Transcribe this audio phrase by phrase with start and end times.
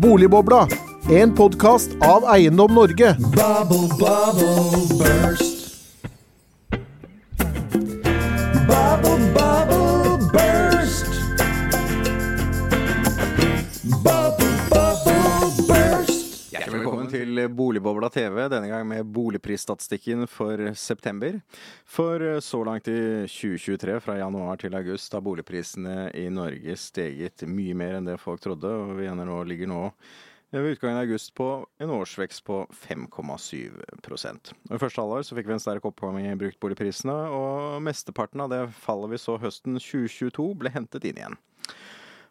[0.00, 0.68] Boligbobla,
[1.10, 3.16] en podkast av Eiendom Norge.
[3.20, 5.59] Bubble, bubble, burst.
[19.50, 21.40] Med boligprisstatistikken for september.
[21.84, 27.42] For eh, så langt i 2023, fra januar til august, har boligprisene i Norge steget
[27.46, 29.90] mye mer enn det folk trodde, og vi ender nå, ligger nå
[30.50, 35.46] ved utgangen av august på en årsvekst på 5,7 Og I første halvår så fikk
[35.46, 40.54] vi en sterk oppgang i bruktboligprisene, og mesteparten av det fallet vi så høsten 2022,
[40.58, 41.38] ble hentet inn igjen.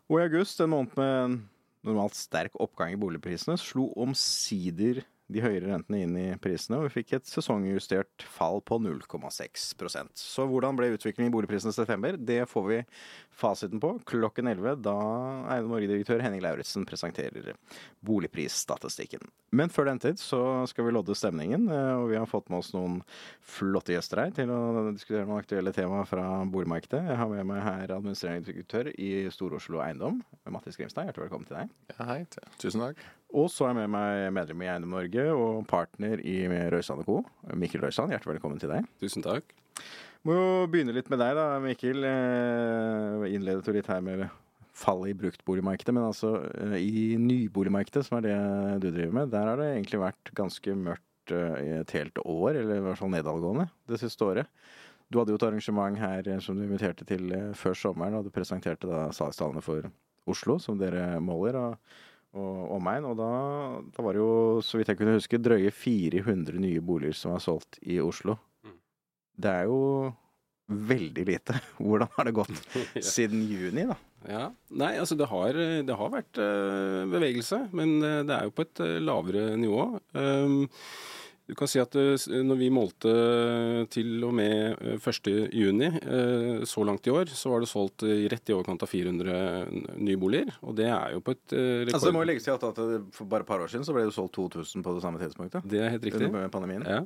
[0.09, 1.39] Og i august, en måned med
[1.87, 6.99] normalt sterk oppgang i boligprisene, slo omsider de høyere rentene inn i prisene, og vi
[6.99, 12.17] fikk et sesongjustert fall på 0,6% Så hvordan ble utviklingen i boligprisene i september?
[12.17, 12.79] Det får vi
[13.39, 14.95] fasiten på klokken 11, da
[15.53, 17.53] Eiendom Norge-direktør Henning Lauritzen presenterer
[18.05, 19.21] boligprisstatistikken.
[19.55, 22.63] Men før den tid så skal vi lodde stemningen, eh, og vi har fått med
[22.63, 22.99] oss noen
[23.45, 27.05] flotte gjester her til å diskutere noen aktuelle temaer fra boligmarkedet.
[27.11, 31.09] Jeg har med meg her administrerende direktør i Stor-Oslo Eiendom, Mattis Grimstad.
[31.09, 31.79] Hjertelig velkommen til deg.
[31.93, 32.21] Ja, hei.
[32.57, 33.18] Tusen takk.
[33.29, 36.39] Og så er jeg med meg medlem i Eiendom Norge og partner i
[36.73, 37.19] Røysand Co.
[37.53, 38.87] Mikkel Røysand, hjertelig velkommen til deg.
[39.01, 39.53] Tusen takk.
[40.25, 42.01] Må jo begynne litt med deg da, Mikkel.
[42.09, 44.25] Eh, Innledet jo litt her med
[44.79, 48.39] fallet i bruktboligmarkedet, men altså eh, i nyboligmarkedet, som er det
[48.81, 52.49] du driver med, der har det egentlig vært ganske mørkt eh, i et helt år,
[52.63, 54.49] eller i hvert fall nedadgående, det siste året.
[55.09, 58.89] Du hadde jo et arrangement her som du inviterte til før sommeren, og du presenterte
[58.89, 59.85] da salgstallene for
[60.29, 61.57] Oslo, som dere måler.
[61.57, 63.07] og og omegn.
[63.09, 63.29] Og da,
[63.95, 64.31] da var det jo,
[64.65, 68.37] så vidt jeg kunne huske, drøye 400 nye boliger som er solgt i Oslo.
[68.65, 68.75] Mm.
[69.39, 69.79] Det er jo
[70.69, 71.57] veldig lite.
[71.81, 72.77] Hvordan har det gått
[73.13, 73.97] siden juni, da?
[74.27, 74.47] Ja.
[74.75, 75.55] Nei, altså det har,
[75.87, 79.85] det har vært øh, bevegelse, men eh, det er jo på et eh, lavere nivå.
[80.11, 80.65] Um,
[81.49, 83.11] du kan si at eh, når vi målte
[83.93, 85.29] til og med eh, 1.
[85.55, 88.91] juni eh, så langt i år, så var det solgt eh, rett i overkant av
[88.91, 89.39] 400
[89.97, 90.53] nye boliger.
[90.61, 91.95] Og det er jo på et eh, rekord...
[91.95, 93.95] Altså, det må jo legges til at, at for bare et par år siden så
[93.95, 95.65] ble det solgt 2000 på det samme tidspunktet.
[95.69, 96.29] det er helt riktig.
[96.29, 96.85] Under pandemien.
[96.85, 97.03] Ja.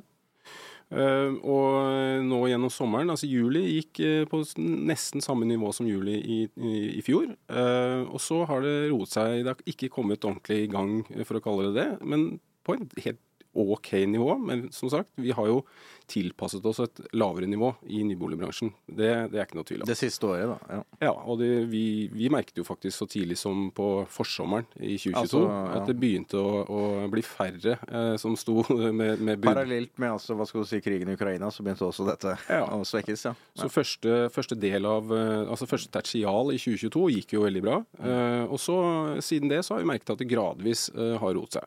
[0.92, 6.18] Uh, og nå gjennom sommeren, altså juli, gikk uh, på nesten samme nivå som juli
[6.20, 7.30] i, i, i fjor.
[7.48, 9.40] Uh, og så har det roet seg.
[9.40, 12.34] Det har ikke kommet ordentlig i gang, eh, for å kalle det det, men
[12.64, 13.22] på en helt
[13.54, 14.34] OK nivå.
[14.42, 15.62] Men som sagt, vi har jo
[16.10, 18.68] tilpasset oss et lavere nivå i nyboligbransjen.
[18.84, 19.88] Det, det er ikke noe tvil om.
[19.88, 20.58] Det siste året, da.
[20.76, 20.80] Ja.
[21.06, 25.22] Ja, og det, vi, vi merket jo faktisk så tidlig som på forsommeren i 2022
[25.24, 25.62] Altså, ja.
[25.78, 26.80] at det begynte å, å
[27.12, 28.58] bli færre eh, som sto
[29.00, 29.48] med, med bud.
[29.48, 32.66] Parallelt med altså, hva skal du si, krigen i Ukraina, så begynte også dette Ja.
[32.76, 33.24] å svekkes.
[33.30, 33.34] Ja.
[33.64, 37.78] Så første, første del av eh, Altså første tertial i 2022 gikk jo veldig bra.
[38.04, 38.76] Eh, og så
[39.24, 41.64] siden det så har vi merket at det gradvis eh, har roet seg.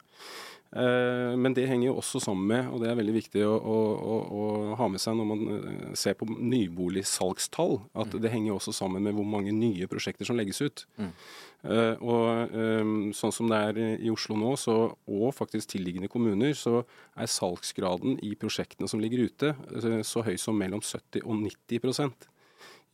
[0.76, 4.16] Eh, men det henger jo også sammen med, og det er veldig viktig å, å,
[4.28, 4.46] å,
[4.80, 9.16] ha med seg når man eh, ser på nyboligsalgstall, at det henger også sammen med
[9.16, 10.86] hvor mange nye prosjekter som legges ut.
[11.00, 11.12] Mm.
[12.06, 14.78] og eh, sånn som det er i Oslo nå, så,
[15.08, 16.84] og faktisk tilliggende kommuner, så
[17.16, 19.56] er salgsgraden i prosjektene som ligger ute,
[20.06, 22.28] så høy som mellom 70 og 90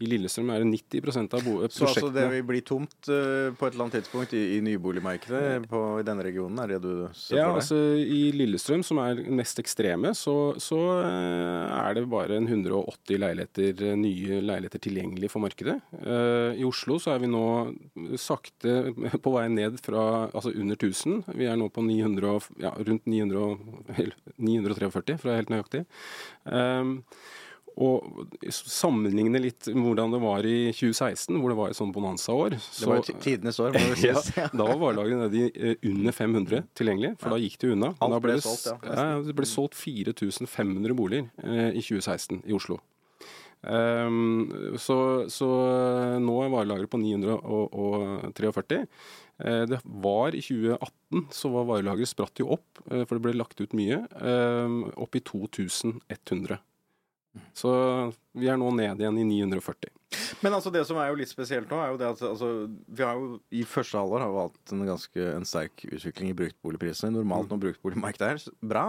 [0.03, 0.69] I Lillestrøm er det
[0.99, 4.35] 90% av prosjektene Så altså, det vil bli tomt uh, på et eller annet tidspunkt
[4.35, 7.61] i, i nyboligmarkedet på, i denne regionen, er det du ser Ja, for deg?
[7.61, 13.83] altså I Lillestrøm, som er mest ekstreme, så, så uh, er det bare 180 leiligheter,
[13.89, 15.77] eh, nye leiligheter tilgjengelig for markedet.
[15.99, 17.43] Uh, I Oslo så er vi nå
[18.19, 18.93] sakte
[19.23, 21.23] på vei ned fra altså under 1000.
[21.37, 25.85] Vi er nå på 900, ja, rundt 900, 943, for å være helt nøyaktig.
[26.43, 26.97] Um,
[27.77, 32.55] og sammenligne litt med hvordan det var i 2016, hvor det var et sånn bonanza-år.
[32.59, 35.89] Det var jo ti- tidenes år, må det ja, da var varelageret nede i eh,
[35.89, 37.93] under 500 tilgjengelig, for da gikk det unna.
[37.97, 39.19] Alt da ble det, solgt, ja, ja.
[39.25, 42.79] Det ble solgt 4500 boliger eh, i 2016 i Oslo.
[43.63, 44.95] Um, så,
[45.31, 45.47] så
[46.19, 48.81] nå er varelageret på 943.
[49.43, 53.33] Eh, det var i 2018 så var varelageret spratt jo opp, eh, for det ble
[53.39, 56.59] lagt ut mye, eh, opp i 2100.
[57.57, 57.71] Så
[58.37, 59.91] vi er nå ned igjen i 940.
[60.45, 63.05] Men altså det som er jo litt spesielt nå, er jo det at altså, vi
[63.05, 67.13] har jo i første halvår har vi hatt en ganske en sterk utvikling i bruktboligprisene.
[67.15, 68.87] Normalt når bruktboligmarkedet er bra,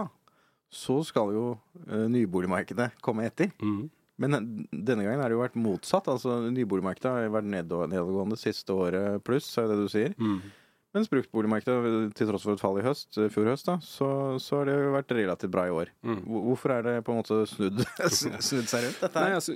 [0.73, 3.53] så skal jo uh, nyboligmarkedet komme etter.
[3.63, 3.87] Mm.
[4.21, 4.37] Men
[4.71, 6.07] denne gangen har det jo vært motsatt.
[6.11, 10.15] altså Nyboligmarkedet har vært nedgående nedadgående siste året pluss, er det det du sier.
[10.19, 10.53] Mhm.
[10.95, 14.07] Mens bruktboligmarkedet, til tross for et fall i høst, eh, fjor høst, da, så,
[14.39, 15.91] så har det jo vært relativt bra i år.
[16.07, 16.21] Mm.
[16.47, 17.81] Hvorfor er det på en måte snudd,
[18.19, 19.39] snudd seg rundt, dette Nei, her?
[19.41, 19.55] altså,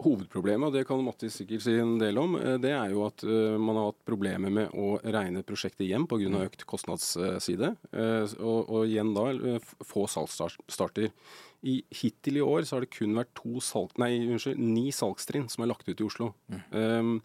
[0.00, 3.22] Hovedproblemet, og det kan Mattis sikkert si en del om, eh, det er jo at
[3.22, 6.18] eh, man har hatt problemer med å regne prosjektet hjem pga.
[6.30, 6.40] Mm.
[6.44, 7.70] økt kostnadsside.
[7.94, 9.24] Og, og igjen da
[9.86, 11.08] få salgsstarter.
[11.60, 15.48] I, hittil i år så har det kun vært to salg, nei, unnskyld, ni salgstrinn
[15.52, 16.30] som er lagt ut i Oslo.
[16.72, 17.18] Um,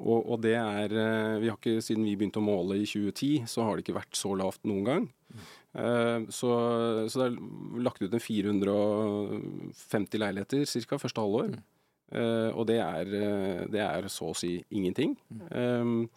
[0.00, 3.44] og, og det er eh, vi har ikke, Siden vi begynte å måle i 2010,
[3.50, 5.04] så har det ikke vært så lavt noen gang.
[5.74, 6.50] Eh, så,
[7.10, 10.98] så det er lagt ut en 450 leiligheter ca.
[10.98, 11.54] første halvår.
[12.14, 15.16] Eh, og det er, eh, det er så å si ingenting.
[15.50, 16.10] Um,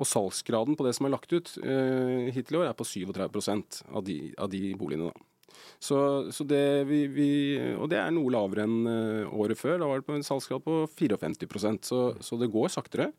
[0.00, 3.82] og salgsgraden på det som er lagt ut uh, hittil i år, er på 37%
[3.92, 5.12] av de, av de boligene.
[5.12, 5.31] da.
[5.82, 5.98] Så,
[6.34, 7.28] så det vi, vi,
[7.74, 9.78] og det er noe lavere enn eh, året før.
[9.80, 13.10] Da var det på en salgsgrad på 54% så, så det går saktere.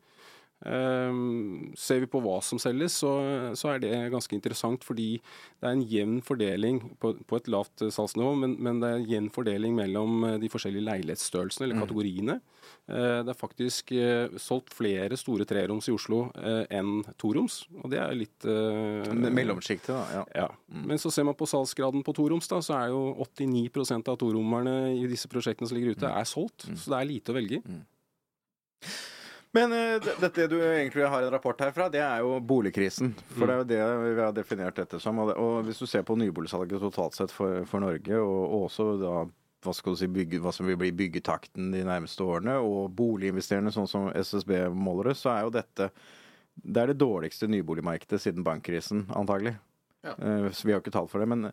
[0.64, 3.10] Ehm, ser vi på hva som selges, så,
[3.58, 7.84] så er det ganske interessant fordi det er en jevn fordeling på, på et lavt
[7.84, 11.84] eh, salgsnivå, men, men det er en jevn fordeling mellom eh, de forskjellige leilighetsstørrelsene eller
[11.84, 12.38] kategoriene.
[12.88, 13.92] Eh, det er faktisk
[14.40, 16.26] solgt flere store treroms i Oslo
[16.72, 20.02] enn toroms, og det er litt Mellomsjiktet, da.
[20.16, 20.26] Ja.
[20.44, 20.48] ja.
[20.88, 24.94] Men så ser man på salgsgraden på toroms, da, så er jo 89% av torommerne
[24.96, 26.70] i disse prosjektene som ligger ute, er solgt.
[26.72, 27.82] Så det er lite å velge i.
[29.54, 33.12] Men uh, dette du egentlig har en rapport herfra, det er jo boligkrisen.
[33.36, 35.20] For det er jo det vi har definert dette som.
[35.22, 38.68] Og, det, og hvis du ser på nyboligsalget totalt sett for, for Norge, og, og
[38.68, 39.14] også da
[39.64, 43.72] hva skal du si, bygge, hva som vil bli byggetakten de nærmeste årene, og boliginvesterende,
[43.72, 45.88] sånn som SSB måler det, så er jo dette
[46.54, 49.56] det er det dårligste nyboligmarkedet siden bankkrisen, antagelig.
[50.06, 50.14] Ja.
[50.18, 51.26] Uh, så vi har ikke tall for det.
[51.30, 51.48] Men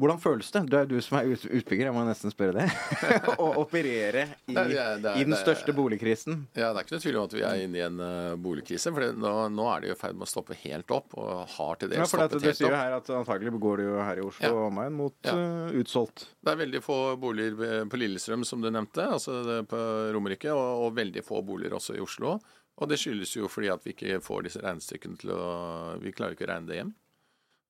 [0.00, 0.60] hvordan føles det?
[0.68, 2.66] Du er jo du som er utbygger, jeg må nesten spørre det.
[3.42, 6.46] Å operere i, Det er- det er- det er- i den største boligkrisen.
[6.54, 8.92] Ja, Det er ikke noe tvil om at vi er inne i en uh, boligkrise.
[8.92, 11.76] For nå, nå er det jo i ferd med å stoppe helt opp, og har
[11.80, 12.42] til Ja, stoppet helt opp.
[12.42, 14.52] du sier jo her at antagelig går det jo her i Oslo Ja.
[14.52, 15.32] og omegn mot Ja.
[15.32, 16.26] uh, utsolgt.
[16.44, 19.80] Det er veldig få boliger på Lillestrøm, som du nevnte, altså det på
[20.12, 22.38] Romerike, og, og veldig få boliger også i Oslo.
[22.78, 26.36] Og det skyldes jo fordi at vi ikke får disse regnestykkene til å Vi klarer
[26.36, 26.94] ikke å regne det hjem.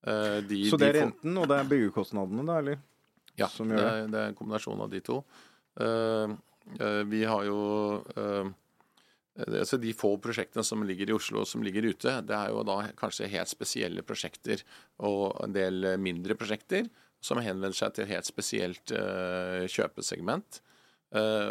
[0.06, 2.82] Eh, de, Så det er renten, og det er byggekostnadene, da, eller?
[3.36, 3.82] Ja, som det
[4.12, 5.18] det er en kombinasjon av de to.
[5.82, 6.36] Eh,
[6.78, 7.58] eh, vi har jo
[9.36, 12.78] altså De få prosjektene som ligger i Oslo som ligger ute, det er jo da
[12.96, 14.62] kanskje helt spesielle prosjekter
[15.04, 16.88] og en del mindre prosjekter
[17.20, 18.94] som henvender seg til et helt spesielt
[19.68, 20.62] kjøpesegment.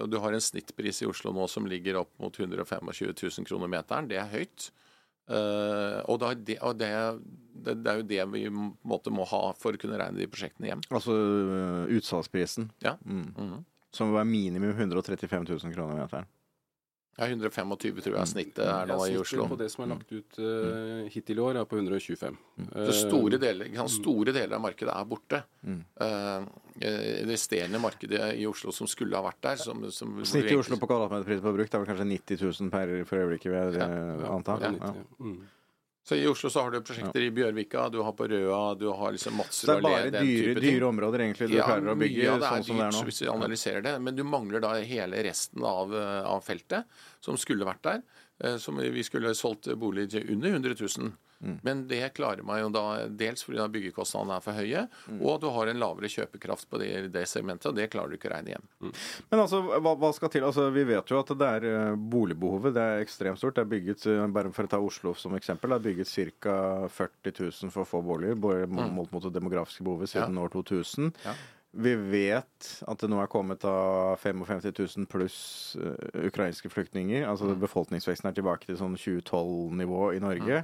[0.10, 4.10] Du har en snittpris i Oslo nå som ligger opp mot 125 000 kroner meteren.
[4.10, 4.72] Det er høyt.
[5.28, 6.90] Eh, og da det, og det,
[7.66, 8.44] det, det er jo det vi
[8.86, 10.84] måte må ha for å kunne regne de prosjektene hjem.
[10.94, 12.98] Altså eh, utsalgsprisen, Ja.
[13.06, 13.26] mm.
[13.38, 13.64] Mhm.
[13.96, 16.26] som var minimum 135 000 kroner meteren.
[17.16, 19.46] Ja, 125 tror jeg snittet er nå i Oslo.
[19.48, 22.38] på det som er lagt ut uh, hittil i år, er på 125.
[22.74, 25.40] Så store deler, ikke store deler av markedet er borte.
[25.64, 25.80] Mm.
[25.96, 26.92] Uh, det
[27.30, 30.90] resterende markedet i Oslo som skulle ha vært der som, som Snittet i Oslo på
[30.92, 34.32] kvadratmeterpris på bruk det er vel kanskje 90 000 per for øyeblikket, vil jeg ja.
[34.36, 34.60] anta.
[34.66, 35.36] Ja, Ja.
[36.06, 39.14] Så i Oslo så har du prosjekter i Bjørvika, du har på Røa, du har
[39.16, 42.52] liksom Så det er bare dyre, dyre områder egentlig du klarer å bygge ja, det
[42.52, 43.02] sånn dyrt, som det er nå.
[43.08, 46.86] hvis vi analyserer det, men du mangler da hele resten av, eh, av feltet
[47.26, 48.04] som skulle vært der.
[48.44, 51.10] eh, Som vi skulle solgt bolig til under 100 000.
[51.44, 51.60] Mm.
[51.64, 55.20] Men det klarer man jo da dels fordi da byggekostnadene er for høye, Mm.
[55.22, 58.30] og du har en lavere kjøpekraft på det, det segmentet, og det klarer du ikke
[58.32, 58.94] å regne hjem.
[59.32, 60.44] Men altså, hva, hva skal til?
[60.48, 63.56] Altså, Vi vet jo at det er eh, boligbehovet det er ekstremt stort.
[63.56, 66.88] Det er bygget, eh, bare for å ta Oslo som eksempel, det er bygget ca.
[66.88, 71.14] 40 000 for få boliger, må- målt mot det demografiske behovet siden år 2000.
[71.26, 71.34] Ja.
[71.78, 77.26] Vi vet at det nå er kommet av 55 000 pluss eh, ukrainske flyktninger.
[77.28, 80.62] Altså befolkningsveksten er tilbake til sånn 2012-nivå i Norge.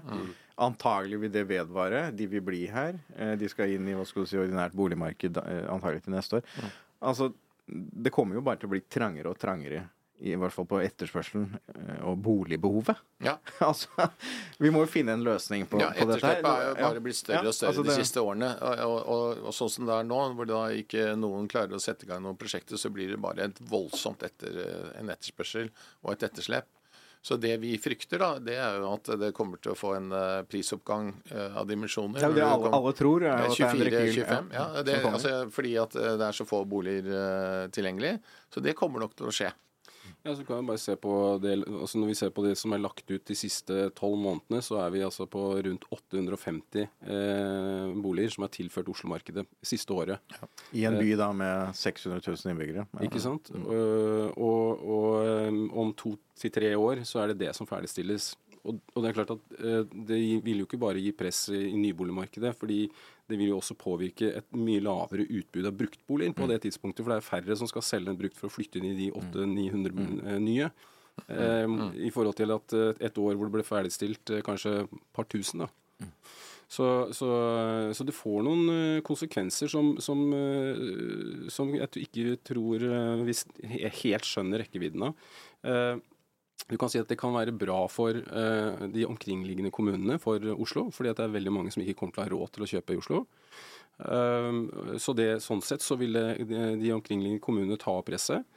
[0.62, 2.03] Antagelig vil det vedvare.
[2.15, 3.00] De vil bli her.
[3.18, 6.41] Eh, De skal inn i hva skal du si, ordinært boligmarked eh, antagelig til neste
[6.41, 6.68] år.
[7.01, 7.32] Altså,
[7.72, 9.88] det kommer jo bare til å bli trangere og trangere,
[10.22, 13.00] i hvert fall på etterspørselen eh, og boligbehovet.
[13.25, 13.39] Ja.
[13.70, 13.89] altså,
[14.62, 16.20] vi må jo finne en løsning på, Ja, på dette.
[16.22, 16.38] her.
[16.44, 18.51] Etterslepet er jo bare blitt større Ja, og større altså de siste årene.
[18.62, 21.82] Og, og, og, og sånn som det er nå, hvor da ikke noen klarer å
[21.82, 24.62] sette i gang noen prosjekter, så blir det bare et voldsomt etter,
[25.01, 25.72] en etterspørsel
[26.03, 26.70] og et etterslep.
[27.22, 30.08] Så det vi frykter, da, det er jo at det kommer til å få en
[30.18, 32.18] eh, prisoppgang eh, av dimensjoner.
[32.18, 33.25] Er jo det alle, alle tror.
[33.30, 34.63] Er jo at det er en rekyl, 24-25, ja.
[34.88, 38.16] Det, altså, fordi at eh, det er så få boliger tilgjengelig.
[38.50, 39.51] Så det kommer nok til å skje.
[40.22, 42.74] Ja, så kan vi bare se på det, altså Når vi ser på det som
[42.75, 47.96] er lagt ut de siste tolv månedene, så er vi altså på rundt 850 eh,
[48.03, 50.38] boliger som er tilført Oslo-markedet siste året.
[50.77, 52.86] I en by da med 600 000 innbyggere.
[52.93, 53.08] Ja.
[53.08, 53.50] Ikke sant?
[53.55, 58.34] Og, og, og um, om to til tre år så er det det som ferdigstilles.
[58.68, 61.63] Og, og det er klart at eh, det vil jo ikke bare gi press i,
[61.72, 62.84] i nyboligmarkedet, fordi
[63.32, 67.03] det vil jo også påvirke et mye lavere utbud av bruktboliger på det tidspunktet.
[67.03, 69.12] For det er færre som skal selge en brukt for å flytte inn i de
[69.15, 70.13] 800-900 mm.
[70.44, 70.72] nye.
[71.27, 71.75] Eh,
[72.08, 75.27] I forhold til at eh, et år hvor det ble ferdigstilt eh, kanskje et par
[75.32, 75.65] tusen.
[75.65, 76.10] da.
[76.72, 77.27] Så, så,
[77.91, 82.88] så det får noen eh, konsekvenser som, som, eh, som jeg ikke tror
[83.27, 85.27] hvis vi helt skjønner rekkevidden av.
[86.70, 90.89] Du kan si at det kan være bra for uh, de omkringliggende kommunene, for Oslo,
[90.94, 92.96] fordi det er veldig mange som ikke kommer til å ha råd til å kjøpe
[92.96, 93.25] i Oslo.
[94.01, 98.48] Uh, så det, sånn sett så ville de, de omkringliggende kommunene ta opp presset.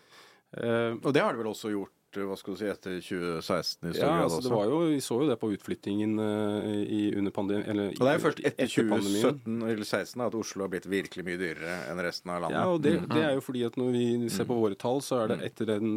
[0.55, 3.95] Uh, Og det har det vel også gjort hva skal du si, etter 2016 i
[3.97, 4.47] stor ja, grad altså også?
[4.47, 7.67] det var jo, Vi så jo det på utflyttingen eh, i, under pandemien.
[7.73, 10.89] Eller, Og det er jo først etter etter 2017 eller 2016 at Oslo har blitt
[10.91, 12.61] virkelig mye dyrere enn resten av landet.
[12.61, 15.25] Ja, og det, det er jo fordi at når vi ser på våre tall, så
[15.25, 15.93] er det etter den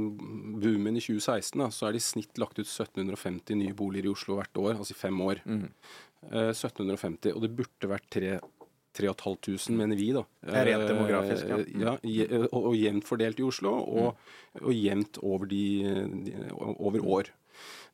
[0.61, 4.13] boomen i 2016, da, så er det i snitt lagt ut 1750 nye boliger i
[4.15, 5.45] Oslo hvert år, altså i fem år.
[5.45, 5.69] Mm.
[6.27, 8.37] 1750, og det burde vært tre
[8.97, 10.23] 3500, mener vi, da.
[10.43, 11.59] Det er rent demografisk, ja.
[11.61, 15.65] Eh, ja og, og jevnt fordelt i Oslo, og, og jevnt over, de,
[16.57, 17.35] over år.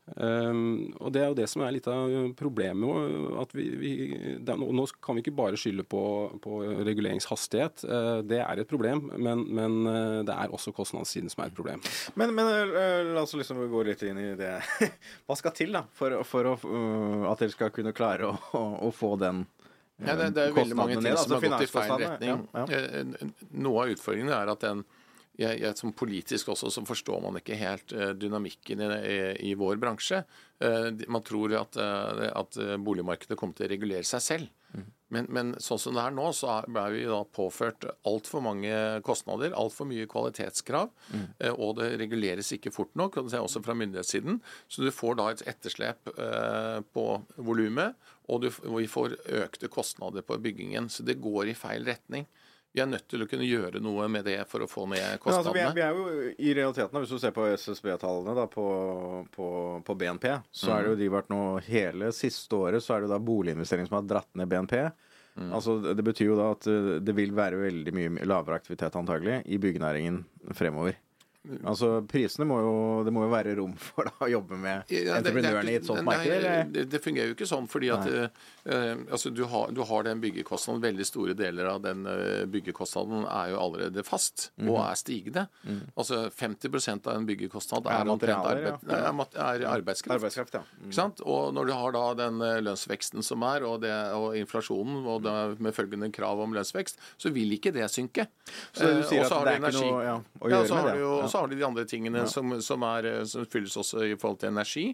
[0.04, 3.38] Um, og Det er jo det som er litt av problemet.
[3.40, 3.92] At vi, vi,
[4.36, 6.04] er, nå kan vi ikke bare skylde på,
[6.44, 7.86] på reguleringshastighet.
[7.88, 11.58] Uh, det er et problem, men, men uh, det er også kostnadssiden som er et
[11.58, 11.84] problem.
[12.20, 14.58] Men, men uh, la oss liksom gå litt inn i det.
[15.28, 18.64] Hva skal til da for, for å, øh, at dere skal kunne klare å, å,
[18.90, 19.46] å få den
[20.08, 22.44] Ja, det, det er veldig mange ting ned, som altså har gått i feil retning.
[22.54, 22.66] Ja.
[22.68, 24.84] Eh, Noe av utfordringen er at den
[25.34, 29.16] jeg, jeg som politisk også, så forstår man ikke helt eh, dynamikken i, i,
[29.50, 30.20] i vår bransje.
[30.62, 31.80] Eh, man tror at,
[32.30, 34.52] at boligmarkedet kommer til å regulere seg selv.
[35.14, 38.74] Men, men sånn som det er nå, så er vi da påført altfor mange
[39.06, 41.28] kostnader, altfor mye kvalitetskrav, mm.
[41.54, 44.40] og det reguleres ikke fort nok, også fra myndighetssiden.
[44.68, 48.00] Så du får da et etterslep eh, på volumet,
[48.32, 50.90] og, du, og vi får økte kostnader på byggingen.
[50.90, 52.28] Så det går i feil retning.
[52.74, 55.38] Vi er nødt til å kunne gjøre noe med det for å få ned kostnadene.
[55.38, 58.66] altså, vi, er, vi er jo i realiteten, hvis du ser på SSB-tallene på,
[59.36, 59.48] på,
[59.86, 63.14] på BNP, så er det jo de vært nå hele siste året så er det
[63.14, 64.78] da boliginvestering som har dratt ned BNP.
[65.54, 69.40] Altså, det betyr jo da at uh, det vil være veldig mye lavere aktivitet antagelig
[69.50, 70.20] i byggenæringen
[70.54, 70.98] fremover.
[71.68, 75.02] Altså, prisene må jo Det må jo være rom for da, å jobbe med Ja,
[75.02, 76.46] det- det entreprenørene i et sånt marked?
[76.72, 78.30] Det, det fungerer jo ikke sånn, fordi at Nei.
[78.66, 80.82] Eh, altså, du, har, du har den byggekostnaden.
[80.84, 84.70] Veldig store deler av den eh, byggekostnaden er jo allerede fast mm.
[84.70, 85.46] og er stigende.
[85.96, 89.00] Altså 50% av en byggekostnad Er er, arbeid, ja.
[89.00, 90.18] er, er arbeidskraft.
[90.18, 90.64] Arbeidskraft, ja.
[90.84, 91.14] Mm.
[91.24, 95.24] Og når du har da den eh, lønnsveksten som er, og, det, og inflasjonen, og
[95.26, 98.28] det, med følgende krav om lønnsvekst, så vil ikke det synke.
[98.72, 100.68] Så du sier og så at har det du ikke energi- noe ja, å gjøre
[100.68, 101.02] så med har det?
[101.02, 104.42] du så har du de andre tingene som, som, er, som fylles også i forhold
[104.44, 104.86] til energi,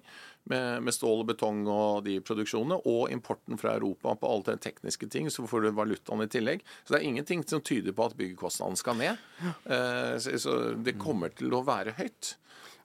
[0.49, 4.63] med, med stål og betong og de produksjonene, og importen fra Europa på alle de
[4.63, 6.65] tekniske ting, så får du valutaen i tillegg.
[6.83, 9.25] Så det er ingenting som tyder på at byggekostnaden skal ned.
[9.69, 12.35] Eh, så, det kommer til å være høyt.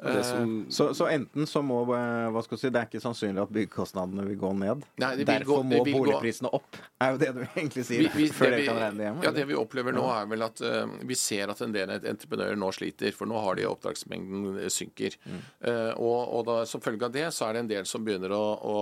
[0.04, 3.52] Som, Så, så enten så må eh, hva skal si, Det er ikke sannsynlig at
[3.54, 4.84] byggekostnadene vil gå ned.
[5.00, 8.04] Nei, vil Derfor gå- må boligprisene gå- opp, er jo det du egentlig sier.
[8.04, 9.22] Vi, vi, før det, vi, kan regne hjem?
[9.24, 12.60] ja, det vi opplever nå, er vel at uh, vi ser at en del entreprenører
[12.60, 15.16] nå sliter, for nå har de oppdragsmengden eh, synker.
[15.24, 15.40] Mm.
[15.64, 18.36] Uh, og, og da, som følge av det, så er det en del som begynner
[18.36, 18.78] å, å,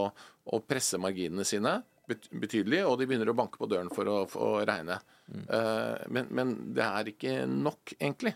[0.52, 1.79] å presse marginene sine
[2.12, 4.99] betydelig, og de begynner å banke på døren for å, for å regne.
[5.31, 5.45] Mm.
[5.49, 8.35] Uh, men, men det er ikke nok, egentlig.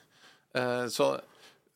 [0.57, 1.17] Uh, så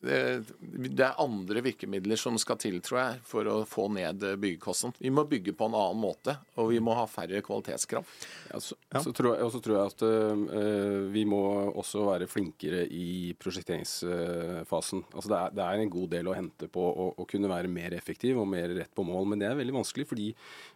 [0.00, 0.19] det,
[0.61, 4.95] det er andre virkemidler som skal til, tror jeg, for å få ned byggekosten.
[5.00, 8.09] Vi må bygge på en annen måte, og vi må ha færre kvalitetskrav.
[8.49, 12.30] Ja, så, så tror jeg, og så tror jeg at uh, vi må også være
[12.30, 15.04] flinkere i prosjekteringsfasen.
[15.12, 17.73] Altså det, er, det er en god del å hente på å, å kunne være
[17.73, 20.30] mer effektiv og mer rett på mål, men det er veldig vanskelig fordi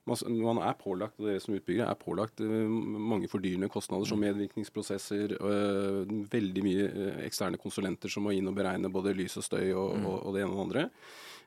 [0.07, 5.37] man, er pålagt, og dere som utbyggere er pålagt eh, mange fordyrende kostnader som medvirkningsprosesser,
[5.39, 9.71] eh, veldig mye eh, eksterne konsulenter som må inn og beregne både lys og støy
[9.73, 10.89] og, og, og det ene og det andre.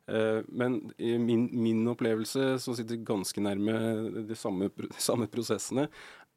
[0.07, 0.77] Men
[1.19, 3.73] min, min opplevelse, som sitter ganske nærme
[4.29, 5.89] de samme, de samme prosessene,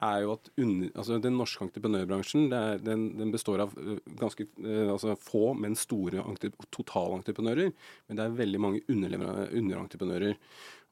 [0.02, 3.76] er jo at under, altså den norske entreprenørbransjen det er, den, den består av
[4.18, 4.48] ganske
[4.90, 7.70] altså få, men store entre- totalentreprenører.
[8.08, 10.34] Men det er veldig mange underentreprenører.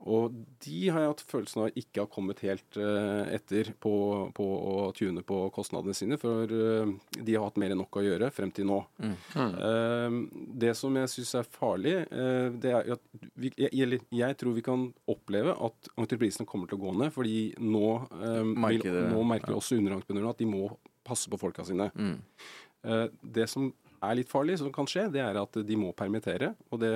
[0.07, 0.31] Og
[0.63, 3.93] de har jeg hatt følelsen av ikke har kommet helt eh, etter på,
[4.37, 8.05] på å tune på kostnadene sine, for eh, de har hatt mer enn nok å
[8.07, 8.79] gjøre frem til nå.
[9.35, 10.19] Eh,
[10.63, 11.97] det som jeg syns er farlig,
[12.63, 13.03] det er at
[13.35, 17.41] vi, jeg, jeg tror vi kan oppleve at entreprisene kommer til å gå ned, fordi
[17.59, 17.91] nå,
[18.23, 20.71] eh, vil, nå merker også underentreprenørene at de må
[21.09, 21.91] passe på folka sine.
[22.87, 26.53] Eh, det som er litt farlig, som kan skje, det er at de må permittere.
[26.73, 26.93] Og det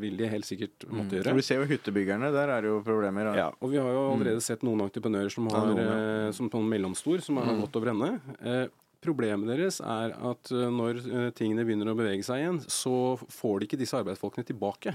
[0.00, 1.34] vil de helt sikkert måtte gjøre.
[1.38, 3.30] Vi ser jo hyttebyggerne, der er det jo problemer.
[3.36, 5.86] Ja, og vi har jo allerede sett noen entreprenører som har, ja.
[6.26, 8.12] eh, som på en mellomstor, som har gått over ende.
[8.42, 8.66] Eh,
[8.98, 10.96] Problemet deres er at eh, når
[11.38, 14.90] tingene begynner å bevege seg igjen, så får de ikke disse arbeidsfolkene tilbake.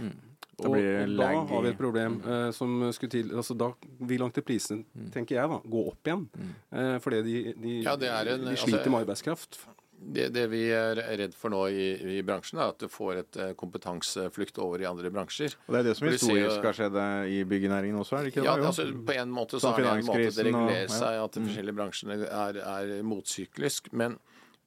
[0.60, 0.76] Da Og,
[1.16, 3.70] da har vi et problem eh, som skulle til altså Da
[4.04, 4.84] vil entreprisene,
[5.16, 6.26] tenker jeg, da, gå opp igjen.
[6.76, 9.62] Eh, fordi de, de, Ja, det en- de altså- med arbeidskraft.
[10.04, 13.38] Det, det vi er redd for nå i, i bransjen, er at du får et
[13.40, 15.56] eh, kompetanseflukt over i andre bransjer.
[15.68, 18.42] Og det er det som historisk har skjedd eh, i byggenæringen også, er det ikke
[18.44, 18.50] det?
[18.50, 18.68] Ja, Jo.
[18.72, 20.94] altså På en måte så Sånn er det en måte det og- regulerer ja.
[20.98, 23.92] seg at de forskjellige bransjene er, er motsyklisk.
[23.94, 24.20] Men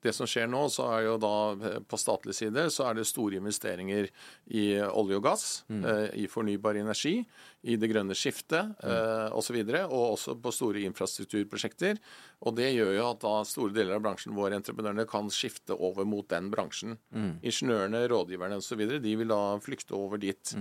[0.05, 3.07] det som skjer nå, så er jo da eh, på statlig side så er det
[3.09, 4.09] store investeringer
[4.55, 5.85] i olje og gass, mm.
[6.21, 7.21] i fornybar energi,
[7.67, 9.59] i det grønne skiftet eh, osv.
[9.63, 12.01] Og, så og også på store infrastrukturprosjekter.
[12.47, 16.07] Og det gjør jo at da store deler av bransjen, vår, entreprenørene, kan skifte over
[16.09, 16.99] mot den bransjen.
[17.43, 18.85] Ingeniørene, rådgiverne osv.
[19.03, 20.55] de vil da flykte over dit.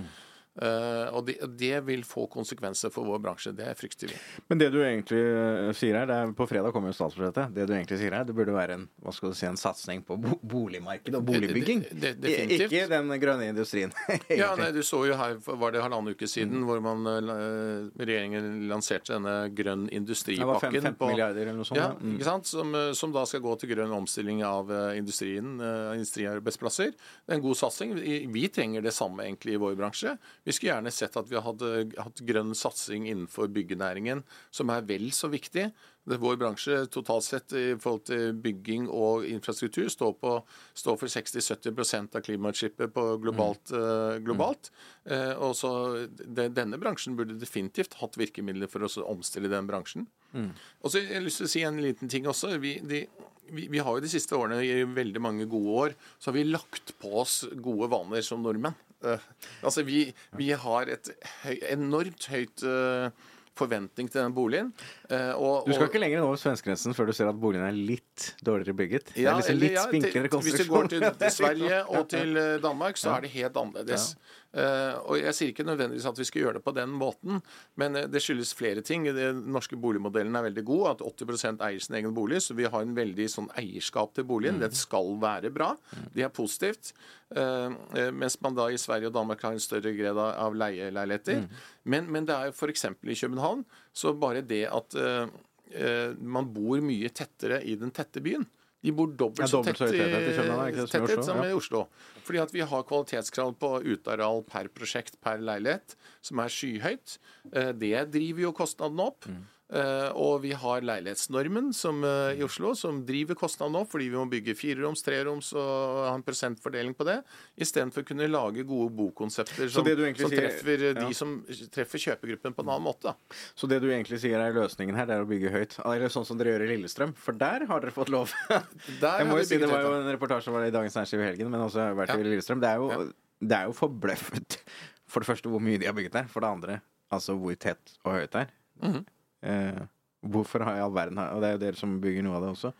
[0.56, 3.52] Eh, og det, det vil få konsekvenser for vår bransje.
[3.56, 4.16] Det frykter vi.
[4.48, 7.52] Men det du egentlig eh, sier her, det er på fredag kommer jo statsbudsjettet.
[7.58, 10.04] Det du egentlig sier her, det burde være en hva skal du si, en satsing
[10.08, 11.84] på bo boligmarkedet og boligbygging.
[11.90, 12.72] Det- det- definitivt.
[12.72, 13.92] Ikke den grønne industrien.
[14.36, 18.68] Ja, nei, Du så jo her var det halvannen uke siden hvor man, eh, regjeringen
[18.72, 20.40] lanserte denne grønn industripakken.
[20.40, 21.80] det var fem- industripakken 15 milliarder eller noe sånt.
[21.84, 21.92] ja.
[22.00, 22.16] Mm.
[22.16, 22.48] ikke sant?
[22.48, 25.60] Som, som da skal gå til grønn omstilling av industrien,
[25.96, 26.92] industriarbeidsplasser.
[26.96, 27.94] Det er en god satsing.
[28.00, 30.16] Vi, vi trenger det samme egentlig i vår bransje.
[30.46, 34.22] Vi skulle gjerne sett at vi hadde hatt grønn satsing innenfor byggenæringen,
[34.54, 35.72] som er vel så viktig.
[36.06, 40.36] Det, vår bransje totalt sett i forhold til bygging og infrastruktur står, på,
[40.78, 43.74] står for 60-70% av klimautslippet på globalt.
[43.74, 44.70] eh, globalt.
[45.10, 45.72] Eh, og så
[46.06, 50.06] det, Denne bransjen burde definitivt hatt virkemidler for å omstille den bransjen.
[50.36, 52.54] Og så har jeg lyst til å si en liten ting også.
[52.62, 53.06] Vi, de,
[53.50, 56.46] vi, vi har jo de siste årene, i veldig mange gode år, så har vi
[56.50, 58.78] lagt på oss gode vaner som nordmenn.
[59.06, 59.30] Eh,
[59.64, 60.08] altså vi,
[60.38, 61.12] vi har et
[61.44, 63.10] høy, enormt høyt eh,
[63.56, 64.74] forventning til den boligen.
[65.10, 67.72] Eh, og, Du skal og- ikke lenger over svenskegrensen før du ser at boligen er
[67.76, 69.14] litt dårligere bygget.
[69.16, 71.02] Det er liksom litt ja, spinklere Hvis du går til,
[71.40, 74.16] Sverige og til eh, Danmark, så er det helt annerledes.
[74.56, 77.42] Eh, og Jeg sier ikke nødvendigvis at vi skal gjøre det på den måten,
[77.76, 79.04] men det skyldes flere ting.
[79.06, 82.82] Den norske boligmodellen er veldig god, at 80 eier sin egen bolig, så vi har
[82.86, 84.60] en veldig sånn eierskap til boligen.
[84.64, 85.74] Det skal være bra.
[86.16, 86.94] Det er positivt.
[87.36, 87.70] Eh,
[88.16, 91.42] mens man da i Sverige og Danmark har en større grad av- leieleiligheter.
[91.44, 91.50] Mm.
[91.92, 92.86] Men, men det er f.eks.
[93.03, 98.24] i København, så bare det at uh, uh, man bor mye tettere i den tette
[98.24, 98.46] byen.
[98.86, 101.86] De bor dobbelt Ja, så dobbelt tett så i, i København, er som i Oslo?
[101.88, 102.20] Ja.
[102.27, 107.16] Fordi at vi har kvalitetskrav på uteareal per prosjekt per leilighet, som er skyhøyt.
[107.51, 109.25] Eh, Det driver jo kostnadene opp.
[109.25, 109.42] Mm.
[109.74, 114.16] Eh, Og vi har leilighetsnormen som, eh, i Oslo, som driver kostnadene opp, fordi vi
[114.16, 117.24] må bygge fireroms, treroms og ha en prosentfordeling på det,
[117.58, 121.08] istedenfor å kunne lage gode bokonsepter som, det du egentlig som treffer eh, ja.
[121.08, 121.34] de som
[121.74, 123.16] treffer kjøpegruppen på en annen måte.
[123.58, 125.80] Så det du egentlig sier er løsningen her, det er å bygge høyt.
[125.84, 128.32] Eller sånn som dere gjør i Lillestrøm, for der har dere fått lov.
[129.01, 131.30] Jeg må jo si Det var jo en reportasje var det i Dagens Næringsliv i
[131.32, 132.22] helgen, men også vært Ja.
[132.22, 132.62] i Lillestrøm.
[132.62, 133.01] Det er jo, Ja.
[133.42, 134.62] det er jo forbløffet.
[135.10, 136.30] For det første hvor mye de har bygget der.
[136.30, 138.54] For det andre altså hvor tett og høyt det er.
[138.84, 139.06] Mhm.
[139.46, 139.86] Eh,
[140.25, 142.46] hvorfor har i all verden her Og det er jo dere som bygger noe av
[142.46, 142.74] det også.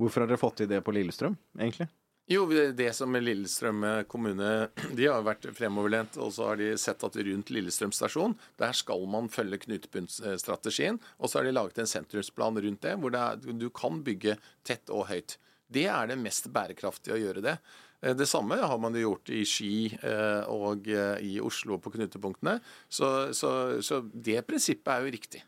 [0.00, 1.88] Hvorfor har dere fått til det på Lillestrøm, egentlig?
[2.26, 4.50] Jo, det som Lillestrøm kommune
[4.98, 9.06] De har vært fremoverlent, og så har de sett at rundt Lillestrøm stasjon, der skal
[9.10, 10.98] man følge knutepunktstrategien.
[11.20, 14.38] Og så har de laget en sentrumsplan rundt det, hvor det er, du kan bygge
[14.66, 15.38] tett og høyt.
[15.70, 17.56] Det er det mest bærekraftige å gjøre det.
[18.02, 21.92] Eh, Det samme har man jo gjort i Ski eh, og eh, i Oslo på
[21.94, 22.58] knutepunktene.
[22.88, 23.50] Så, så,
[23.82, 25.42] så det prinsippet er jo riktig.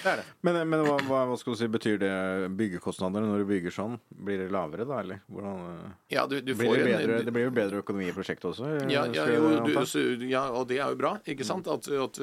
[0.00, 0.24] Det det.
[0.46, 2.12] Men, men hva, hva, hva skal du si, betyr det
[2.58, 3.98] byggekostnader når du bygger sånn?
[4.26, 5.20] Blir det lavere da, eller?
[5.28, 8.14] Hvordan, eh, Ja, du, du blir det, bedre, en- det blir jo bedre økonomi i
[8.16, 8.68] prosjektet også?
[8.80, 11.68] eh, Ja, ja, jo, du, ja, og det er jo bra, ikke sant?
[11.68, 12.20] At, at,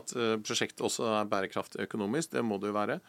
[0.00, 0.14] at
[0.46, 2.32] prosjektet også er bærekraftig økonomisk.
[2.36, 3.00] Det må det jo være.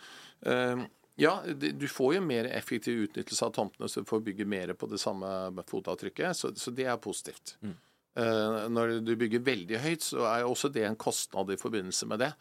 [0.46, 0.84] Eh,
[1.22, 4.88] ja, du får jo mer effektiv utnyttelse av tomtene, så du får bygge mer på
[4.90, 5.28] det samme
[5.70, 6.34] fotavtrykket.
[6.40, 7.56] Så, så det er positivt.
[7.62, 7.76] Mm.
[8.76, 12.20] når du bygger veldig høyt, så er jo også det en kostnad i forbindelse med
[12.26, 12.32] det.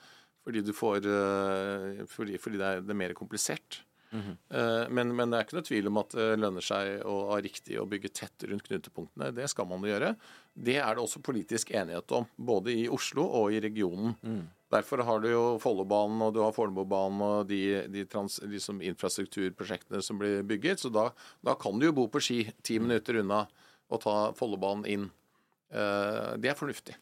[0.51, 3.85] Fordi, du får, eh, fordi, fordi det, er, det er mer komplisert.
[4.11, 7.37] Eh, Men, men det er ikke noe tvil om at det lønner seg å ha
[7.39, 9.29] riktig å bygge tett rundt knutepunktene.
[9.37, 10.17] Det skal man jo gjøre.
[10.59, 14.17] Det er det også politisk enighet om, både i Oslo og i regionen.
[14.71, 20.03] Derfor har du jo Follobanen og du har Fornebubanen og de, de, trans, liksom infrastrukturprosjektene
[20.03, 20.83] som blir bygget.
[20.83, 21.09] Så da,
[21.47, 23.45] da kan du jo bo på Ski ti minutter unna
[23.91, 25.09] og ta Follobanen inn.
[25.71, 26.97] Eh, Det er fornuftig.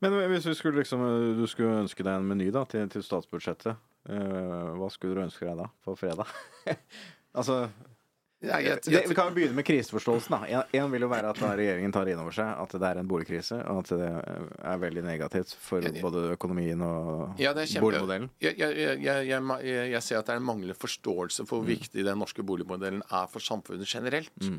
[0.00, 1.04] Men hvis du skulle, liksom,
[1.36, 3.76] du skulle ønske deg en meny da, til, til statsbudsjettet,
[4.08, 6.26] eh, hva skulle du ønske deg da, på fredag?
[7.36, 7.66] altså,
[8.40, 10.32] Ja, jeg, Det, vi kan jo begynne med kriseforståelsen.
[10.32, 10.46] da.
[10.48, 13.08] En, en vil jo være at regjeringen tar inn over seg at det er en
[13.10, 14.06] boligkrise, og at det
[14.64, 17.52] er veldig negativt for både økonomien og Ja,
[17.84, 18.30] boligmodellen.
[18.40, 21.68] Jeg, jeg, jeg, jeg, jeg, jeg ser at det er en manglende forståelse for hvor
[21.68, 24.32] viktig den norske boligmodellen er for samfunnet generelt.
[24.40, 24.56] Eh,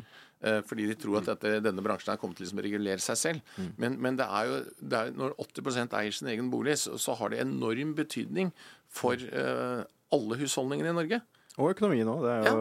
[0.67, 3.57] Fordi de tror at dette, denne bransjen her kommer til liksom å regulere seg selv.
[3.81, 7.13] Men, men det er jo det er, når 80 eier sin egen bolig, så, så
[7.19, 8.49] har det enorm betydning
[8.91, 11.21] for uh, alle husholdningene i Norge.
[11.59, 12.23] Og økonomien òg.
[12.45, 12.53] Ja.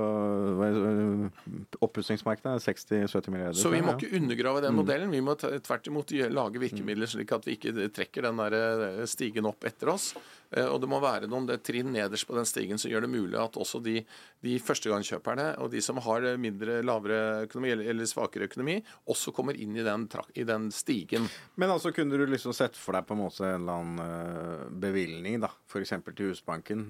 [1.85, 3.59] Oppussingsmarkedet er 60-70 milliarder.
[3.59, 5.12] Så vi må ikke undergrave den modellen.
[5.14, 9.47] Vi må tvert imot lage virkemidler slik at vi ikke trekker den der eh, stigen
[9.51, 10.11] opp etter oss.
[10.56, 13.12] Eh, Og det må være noen det trinn nederst på den stigen som gjør det
[13.12, 14.00] mulig at også de,
[14.44, 18.78] de førstegangskjøperne og de som har mindre, lavere økonomi eller, svakere økonomi,
[19.10, 21.28] også kommer inn i den, i den stigen.
[21.60, 24.66] Men altså, kunne du liksom sett for deg på en måte en eller annen eh,
[24.86, 25.94] bevilgning, da, f.eks.
[26.10, 26.88] til Husbanken,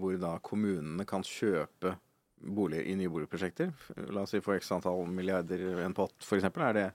[0.00, 1.96] hvor da kommunene kan kjøpe
[2.36, 3.72] boliger i nye boligprosjekter?
[4.12, 6.44] La oss si for x antall milliarder en pott, f.eks.
[6.52, 6.86] Er det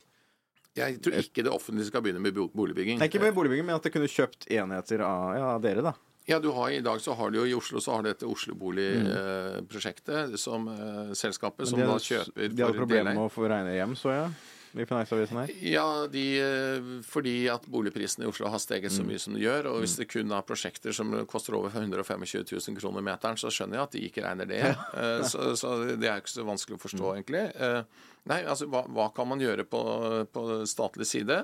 [0.78, 2.56] Jeg tror ikke det offentlige skal begynne med boligbygging.
[2.56, 3.02] boligbygging.
[3.02, 5.94] er ikke med boligbygging, men at det kunne kjøpt enheter av ja, dere, da.
[6.30, 8.26] Ja, du har, I dag så har du jo i Oslo så har du dette
[8.30, 13.96] Oslobolig-prosjektet som eh, selskapet som da kjøper de hadde problemer med å få regne hjem,
[14.00, 14.28] så jeg.
[14.74, 15.50] I Finansavisen her.
[15.68, 19.68] Ja, de, eh, fordi at boligprisene i Oslo har steget så mye som de gjør.
[19.74, 23.80] Og hvis det kun er prosjekter som koster over 125 000 kroner meteren, så skjønner
[23.80, 24.62] jeg at de ikke regner det.
[24.72, 27.44] Eh, Så, så det er ikke så vanskelig å forstå, egentlig.
[27.60, 27.84] Eh,
[28.30, 29.80] Nei, altså hva, hva kan man gjøre på,
[30.30, 31.40] på statlig side?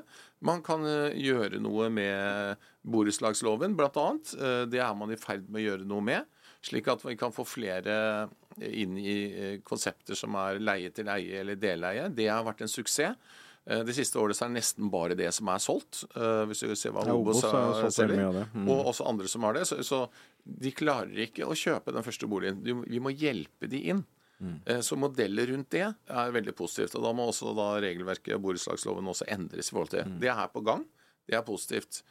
[0.45, 0.83] Man kan
[1.17, 4.33] gjøre noe med borettslagsloven, annet.
[4.37, 6.25] Eh, Det er man i ferd med å gjøre noe med.
[6.61, 8.29] Slik at vi kan få flere
[8.61, 12.07] inn i eh, konsepter som er leie til eie eller deleie.
[12.09, 13.15] Det har vært en suksess.
[13.67, 16.03] Eh, De siste årene så er det nesten bare det som er solgt.
[16.15, 18.47] eh, Hvis du ser hva Ja, Obos det.
[18.55, 18.67] Mm.
[18.73, 19.65] Og også andre som har det.
[19.67, 20.07] Så, så
[20.45, 22.63] de klarer ikke å kjøpe den første boligen.
[22.87, 24.05] Vi må hjelpe de inn.
[24.39, 24.59] Mm.
[24.85, 26.93] Så modeller rundt det er veldig positivt.
[26.95, 30.07] Og da må også da regelverket og borettslagsloven også endres i forhold til det.
[30.11, 30.19] Mm.
[30.21, 30.85] Det er her på gang.
[31.27, 32.03] Det er positivt.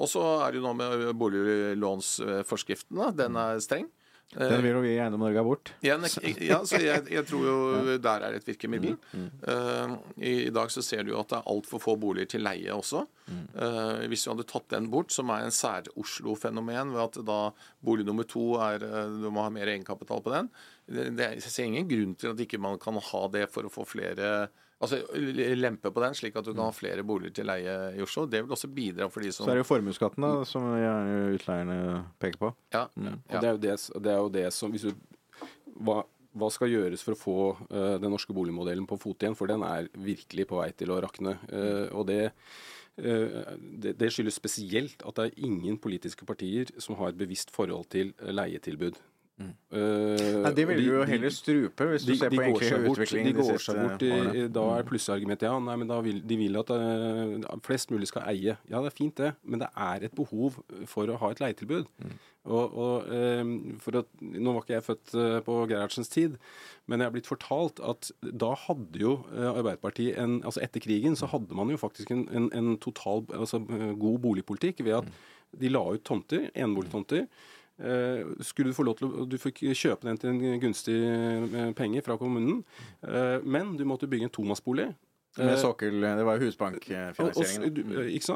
[0.00, 3.02] Og så er det jo noe med boliglånsforskriften.
[3.16, 3.88] Den er streng.
[4.36, 5.72] Eh, Den vil jo vi Eiendom Norge ha bort.
[5.82, 5.96] ja,
[6.44, 7.54] ja, så jeg, jeg tror jo
[8.08, 8.96] der er et virkemiddel.
[9.14, 12.44] Eh, i, I dag så ser du jo at det er altfor få boliger til
[12.44, 13.06] leie også.
[13.28, 17.40] Eh, hvis vi hadde tatt den bort, som er en sær-Oslo-fenomen, ved at da
[17.84, 20.48] bolig nummer to er eh, Du må ha mer egenkapital på den.
[20.86, 23.72] Det, det, jeg ser ingen grunn til at ikke man kan ha det for å
[23.72, 25.00] få flere Altså
[25.58, 28.28] lempe på den, slik at du kan ha flere boliger til leie i Oslo.
[28.30, 31.16] Det vil også bidra for de som Så er det jo formuesskatten da, som gjerne
[31.34, 31.78] utleierne
[32.22, 32.52] peker på.
[32.76, 33.16] ja, Mm.
[33.26, 33.40] ja.
[33.40, 34.94] det er jo det, det, er jo det som hvis du,
[35.82, 37.36] hva, hva skal gjøres for å få
[37.74, 39.34] uh, den norske boligmodellen på fot igjen?
[39.34, 41.34] For den er virkelig på vei til å rakne.
[41.50, 42.30] Uh, og det,
[42.98, 48.12] det, det skyldes spesielt at det er ingen politiske partier som har bevisst forhold til
[48.18, 48.32] eh,
[49.38, 49.54] leietilbud.
[49.68, 52.96] Uh, Nei, de vil og jo heller strupe, hvis du ser de på egentlig bort,
[52.98, 56.22] utviklingen de de går seg bort i, Da er plussargumentet ja, nei, men da vil,
[56.24, 58.56] de vil at uh, flest mulig skal eie.
[58.70, 60.58] Ja, det er fint det, men det er et behov
[60.90, 61.86] for å ha et leietilbud.
[62.48, 66.38] Og, og um, for at, Nå var ikke jeg født uh, på Gerhardsens tid,
[66.88, 71.18] men jeg er blitt fortalt at da hadde jo eh, Arbeiderpartiet en, altså Etter krigen
[71.18, 75.10] så hadde man jo faktisk en, en, en total altså, eh, god boligpolitikk ved at
[75.60, 77.26] de la ut tomter, eneboligtomter.
[77.78, 81.68] Eh, skulle du få lov til å Du fikk kjøpe den til en gunstig eh,
[81.78, 82.64] penge fra kommunen,
[83.06, 84.88] eh, men du måtte bygge en tomannsbolig.
[85.38, 87.74] Med sokkel, det var jo husbankfinansieringen.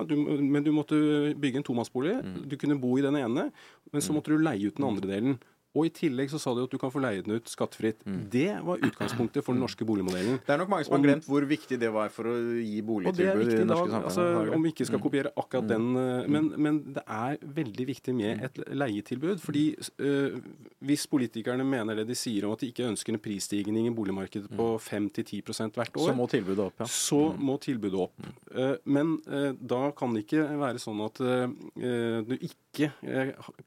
[0.06, 0.94] Du, men du måtte
[1.34, 2.12] bygge en tomannsbolig.
[2.46, 3.48] Du kunne bo i den ene,
[3.90, 5.34] men så måtte du leie ut den andre delen.
[5.72, 8.02] Og i tillegg så sa de at du kan få leie den ut skattefritt.
[8.04, 10.36] Det var utgangspunktet for den norske boligmodellen.
[10.44, 13.46] Det er nok mange som har glemt hvor viktig det var for å gi boligtilbud
[13.46, 14.08] i det norske samfunnet.
[14.10, 18.14] altså, om vi ikke skal kopiere akkurat den eh, men, men det er veldig viktig
[18.18, 19.40] med et leietilbud.
[19.40, 19.64] fordi
[20.04, 20.36] øh,
[20.84, 24.52] hvis politikerne mener det de sier om at de ikke ønsker en prisstigning i boligmarkedet
[24.52, 26.90] på 5-10% hvert år, Så må tilbudet opp, ja.
[26.90, 28.28] så må tilbudet opp.
[28.52, 32.90] Eh, Men da kan det ikke være sånn at du ikke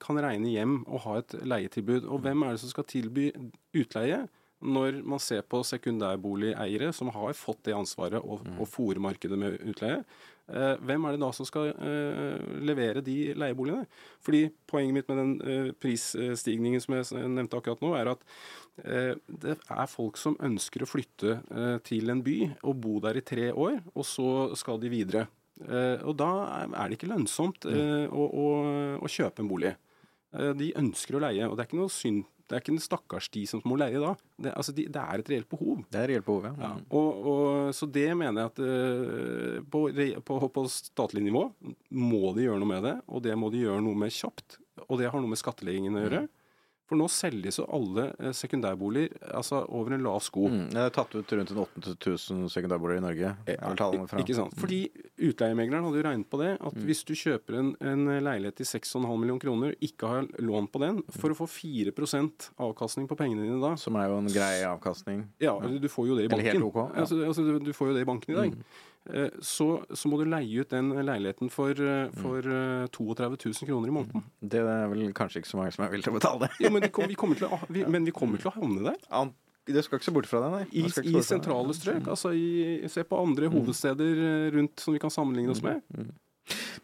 [0.02, 1.95] kan regne hjem og ha et leietilbud.
[2.04, 3.30] Og hvem er det som skal tilby
[3.76, 4.26] utleie?
[4.66, 9.60] Når man ser på sekundærboligeiere som har fått det ansvaret å, å fòre markedet med
[9.68, 10.00] utleie,
[10.48, 13.86] eh, hvem er det da som skal eh, levere de leieboligene?
[14.26, 18.30] Fordi Poenget mitt med den eh, prisstigningen som jeg nevnte akkurat nå, er at
[18.76, 21.38] det er folk som ønsker å flytte
[21.88, 22.34] til en by
[22.68, 25.22] og bo der i tre år, og så skal de videre.
[26.04, 26.30] Og da
[26.66, 28.48] er det ikke lønnsomt eh, å, å,
[29.00, 29.72] å kjøpe en bolig.
[30.36, 32.26] Eh, de ønsker å leie, og det er ikke noe synd.
[32.46, 34.12] Det er ikke en stakkars de som må leie da.
[34.38, 35.80] Det, altså de, det er et reelt behov.
[35.90, 36.54] Det er et reelt behov, ja.
[36.62, 39.82] Ja, og, og, så det mener jeg at uh, på,
[40.28, 41.48] på, på statlig nivå
[41.98, 44.60] må de gjøre noe med det, og det må de gjøre noe med kjapt.
[44.86, 46.22] Og det har noe med skattleggingen å gjøre.
[46.86, 50.46] For nå selges jo alle eh, sekundærboliger altså over en lav sko.
[50.54, 50.68] Mm.
[50.74, 53.32] Det er tatt ut rundt 8000 sekundærboliger i Norge.
[54.12, 54.22] Fra.
[54.22, 54.54] Ikke sant?
[54.60, 54.84] Fordi
[55.18, 59.06] utleiemegleren hadde jo regnet på det, at hvis du kjøper en, en leilighet til 6,5
[59.22, 63.62] millioner kroner, ikke har lån på den, for å få 4% avkastning på pengene dine
[63.62, 65.24] da, Som er jo en grei avkastning.
[65.44, 66.46] ja, du får jo det i banken.
[66.46, 66.90] Eller helt ok, ja.
[67.06, 68.54] altså, altså, du- får jo det i banken i dag.
[68.56, 69.42] Mm.
[69.46, 73.92] Så, så må du leie ut den leiligheten for, eh, for eh, 32 000 kroner
[73.92, 74.24] i måneden.
[74.42, 76.50] Det er vel kanskje ikke så mange som er villige til å betale det.
[76.66, 79.30] jo, men, kom, vi kommer til å, vi, men vi kommer til å havne der.
[79.66, 80.66] Det skal ikke se bort fra det, nei.
[80.78, 82.06] I, i sentrale strøk.
[82.14, 85.82] Altså i, se på andre hovedsteder eh, rundt som vi kan sammenligne oss med.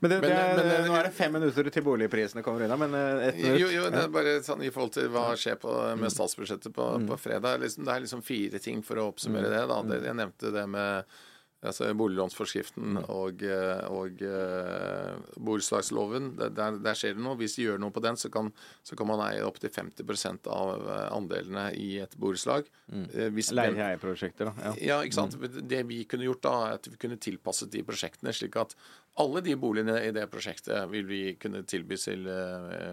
[0.02, 2.96] Men, det, det er, men- nå er det fem minutter til boligprisene kommer unna, men
[2.98, 3.60] eh, ett minutt.
[3.62, 6.88] Jo, jo, det er bare sånn i forhold til hva skjer på, med statsbudsjettet på,
[7.12, 7.62] på fredag.
[7.62, 9.62] Liksom, det er liksom fire ting for å oppsummere det.
[9.70, 9.78] Da.
[10.08, 11.20] jeg nevnte det med
[11.62, 16.32] altså, boliglånsforskriften og, eh, og uh, borettslagsloven.
[16.40, 17.38] Der, der, skjer det noe.
[17.40, 18.52] Hvis de gjør noe på den, så kan,
[18.88, 22.70] så kan man eie opptil 50 av eh, andelene i et borettslag.
[22.92, 23.06] Mm.
[23.12, 24.72] Leie-til-eie-prosjekter, da.
[24.72, 24.74] Ja.
[24.92, 25.38] ja, ikke sant.
[25.42, 28.76] Det vi kunne gjort da, er at vi kunne tilpasset de prosjektene, slik at
[29.22, 32.92] alle de boligene i det prosjektet vil vi kunne tilby til eh,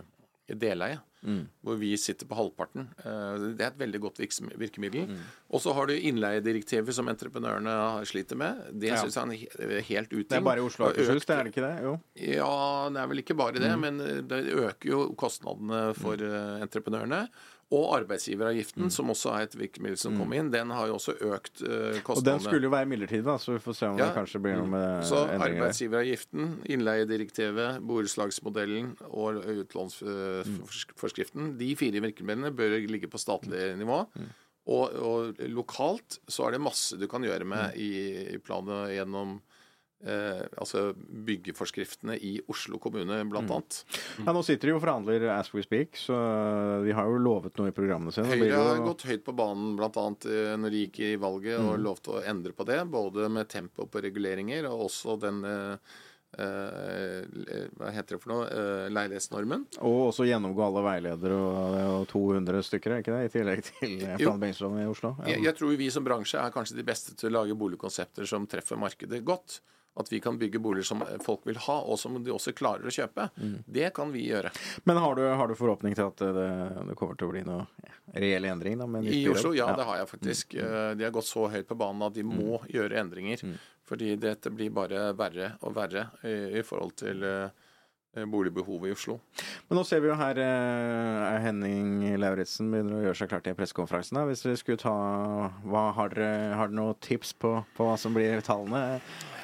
[0.49, 0.99] deleie.
[1.67, 2.85] Hvor vi sitter på halvparten.
[3.03, 4.59] Eh, det er et veldig godt virkemiddel.
[4.63, 5.17] virkemiddel.
[5.51, 8.55] Og så har du innleiedirektivet som entreprenørene sliter med.
[8.79, 9.03] Det Ja.
[9.03, 10.29] syns jeg er helt uting.
[10.29, 11.83] Det er bare i Oslo og Akershus, det er det ikke det?
[11.83, 12.01] Jo.
[12.15, 16.63] ja, det er vel ikke bare det, men eh, det øker jo kostnadene for eh,
[16.63, 17.29] entreprenørene.
[17.69, 21.61] Og arbeidsgiveravgiften, som også er et virkemiddel som kom inn, den har jo også økt
[21.61, 22.17] uh, kostnadene.
[22.17, 24.07] Og den skulle jo være midlertidig, da, så vi får se om Ja.
[24.09, 32.01] det kanskje blir noe med Så endringer Så arbeidsgiveravgiften, innleiedirektivet, borettslagsmodellen og utlånsforskriften, de fire
[32.05, 34.01] virkemidlene bør ligge på statlig nivå.
[34.69, 37.89] Og, og lokalt så er det masse du kan gjøre med i,
[38.35, 39.39] i planet gjennom
[40.05, 43.79] eh, altså byggeforskriftene i Oslo kommune, blant annet.
[44.25, 46.19] Ja, nå sitter de jo og forhandler as we speak, så
[46.85, 48.29] de har jo lovet noe i programmene sine.
[48.31, 50.09] Høyre har gått høyt på banen bl.a.
[50.59, 52.83] når de gikk i valget og lovte å endre på det.
[52.93, 55.97] Både med tempo på reguleringer og også den eh,
[56.39, 58.47] eh, Hva heter det for noe?
[58.49, 59.65] Eh, leilighetsnormen.
[59.87, 63.25] Og også gjennomgå alle veiledere, og det er 200 stykker, er ikke det?
[63.29, 64.29] I tillegg til eh, Jo.
[64.29, 65.15] plan og bygningsloven i Oslo.
[65.23, 65.33] Ja.
[65.35, 68.47] Jeg, jeg tror vi som bransje er kanskje de beste til å lage boligkonsepter som
[68.51, 69.61] treffer markedet godt.
[69.99, 72.95] At vi kan bygge boliger som folk vil ha, og som de også klarer å
[72.95, 73.29] kjøpe.
[73.67, 74.53] Det kan vi gjøre.
[74.87, 76.51] Men har du, har du forhåpning til at det,
[76.91, 77.67] det kommer til å bli noe
[78.15, 78.79] reell endring?
[78.79, 78.87] da?
[78.87, 79.29] med I?
[79.29, 80.55] Oslo, ja, det har jeg faktisk.
[80.55, 80.99] Mm.
[80.99, 83.43] De har gått så høyt på banen at de må gjøre endringer.
[83.89, 89.17] Fordi dette blir bare verre og verre i, i forhold til eh, boligbehovet i Oslo.
[89.69, 93.57] Men nå ser vi jo her eh, Henning Lauritzen begynner å gjøre seg klar til
[93.57, 94.21] pressekonferansen.
[94.29, 94.95] Hvis vi skulle ta
[95.65, 99.01] hva, har dere noen tips på, på hva som blir tallene?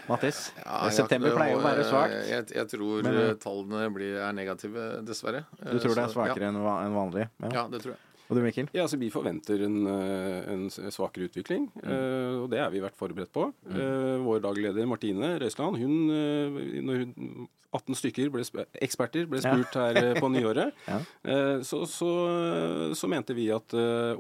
[0.08, 0.52] Mattis?
[0.60, 2.16] Ja, September jeg, pleier å være svakt.
[2.28, 5.44] Jeg, jeg tror Men, eh, eh, tallene blir, er negative, dessverre.
[5.60, 7.28] Du tror det er Så, svakere enn va- enn vanlig?
[7.46, 7.52] Ja.
[7.60, 8.00] ja, det tror jeg.
[8.24, 8.68] Og du, Mikkel?
[8.72, 12.96] Ja, altså Vi forventer en, eh, en svakere utvikling, eh, og det er vi vært
[12.96, 13.50] forberedt på.
[13.68, 16.08] Eh, Vår dagleder Martine Røisland, hun,
[16.88, 18.44] når hun 18 stykker ble,
[18.80, 21.00] eksperter ble spurt her eh, på nyåret, Ja.
[21.26, 22.10] eh, så, så,
[22.96, 23.74] så mente vi at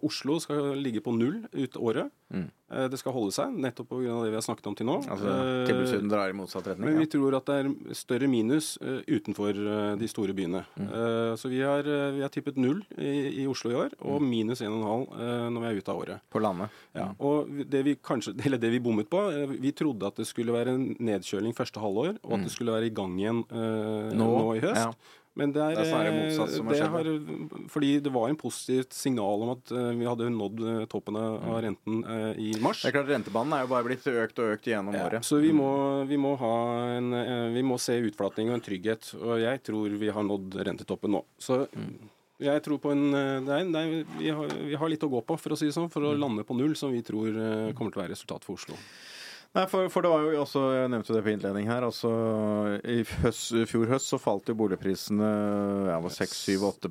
[0.04, 2.10] Oslo skal ligge på null ut året.
[2.34, 4.14] Eh, Det skal holde seg, nettopp pga.
[4.24, 4.96] det vi har snakket om til nå.
[5.06, 5.34] Altså,
[5.68, 6.88] Tilbudssiden drar i motsatt retning?
[6.88, 7.10] men vi Ja.
[7.12, 10.64] tror at det er større minus eh, utenfor eh, de store byene.
[10.78, 11.36] Mm.
[11.38, 15.08] så vi har, vi har tippet null i, i Oslo i år, og minus 1,5
[15.12, 16.20] uh, når vi er ute av året.
[16.32, 16.70] På landet?
[16.94, 19.20] Ja, og det vi kanskje, det vi bommet på,
[19.60, 22.86] vi trodde at det skulle være en nedkjøling første halvår, og at det skulle være
[22.90, 24.54] i gang igjen nå, Nå?
[24.56, 24.76] i høst.
[24.88, 24.92] Ja.
[25.34, 28.12] Men det er, Det er snarere eh, motsatt som har det skjedd, har, Fordi det
[28.14, 32.00] var en positivt signal om at eh, vi hadde nådd toppene toppen av av renten
[32.06, 32.84] eh, i mars.
[32.84, 35.26] Det er klart Rentebanen er jo bare blitt økt og økt gjennom Ja, året.
[35.26, 35.68] så vi må,
[36.06, 36.54] vi, må ha
[36.96, 39.10] en, eh, vi må se utflatning og en trygghet.
[39.18, 41.24] Og jeg tror vi har nådd rentetoppen nå.
[41.42, 41.64] Så
[42.42, 45.54] jeg tror på en Nei, er, vi, har, vi har litt å gå på, for
[45.54, 48.02] å si det sånn, for å lande på null, som vi tror eh, kommer til
[48.02, 48.78] å være resultatet for Oslo.
[49.54, 52.10] Nei, for, for det var jo også, jeg nevnte det på innledning her, altså
[52.90, 55.28] i høst, fjor høst så falt jo boligprisene
[55.92, 56.90] ja, 6-7-8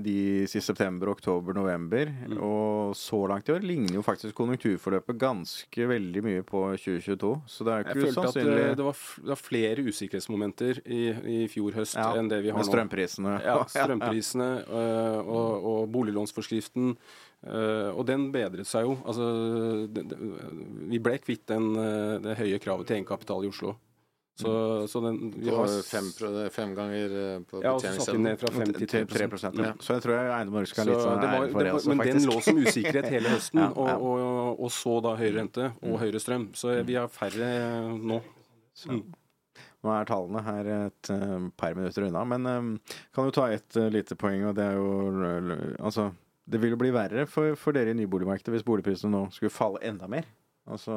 [0.00, 0.14] de
[0.46, 2.14] i september, oktober, november.
[2.40, 7.34] Og så langt i år ligner jo faktisk konjunkturforløpet ganske veldig mye på 2022.
[7.44, 11.02] Så det er jo Jeg følte at eh, det var, det var flere usikkerhetsmomenter i,
[11.12, 12.72] i fjor høst ja, enn det vi har med nå.
[12.72, 13.36] strømprisene.
[13.44, 16.96] Ja, strømprisene øh, og, og boliglånsforskriften.
[17.44, 18.96] Øh, og den bedret seg jo.
[19.04, 19.26] Altså,
[19.92, 20.20] det, det,
[20.92, 23.76] vi ble kvitt den, øh, det høye kravet til egenkapital i Oslo.
[24.36, 24.50] Så,
[24.92, 26.10] så den vi har fem,
[26.52, 29.52] fem ganger eh, på ja, og så satt vi ned fra 5 til 3 3
[29.64, 29.70] ja.
[29.80, 32.02] Så jeg tror jeg Eiendom Norge skal litt sånn ære for det det også, men
[32.04, 33.94] den lå som usikkerhet hele høsten, Ja, ja.
[33.96, 36.50] Og, og, og så da høyere rente og høyere strøm.
[36.52, 37.48] Så vi har færre
[37.96, 38.20] nå.
[38.92, 39.00] Mm.
[39.86, 42.70] Nå er tallene her et eh, par minutter unna, men um,
[43.16, 44.88] kan jo ta et uh, lite poeng, og det er jo
[45.30, 46.10] eh, Altså,
[46.46, 49.82] det vil jo bli verre for, for dere i nyboligmarkedet hvis boligprisene nå skulle falle
[49.86, 50.26] enda mer.
[50.70, 50.96] Altså,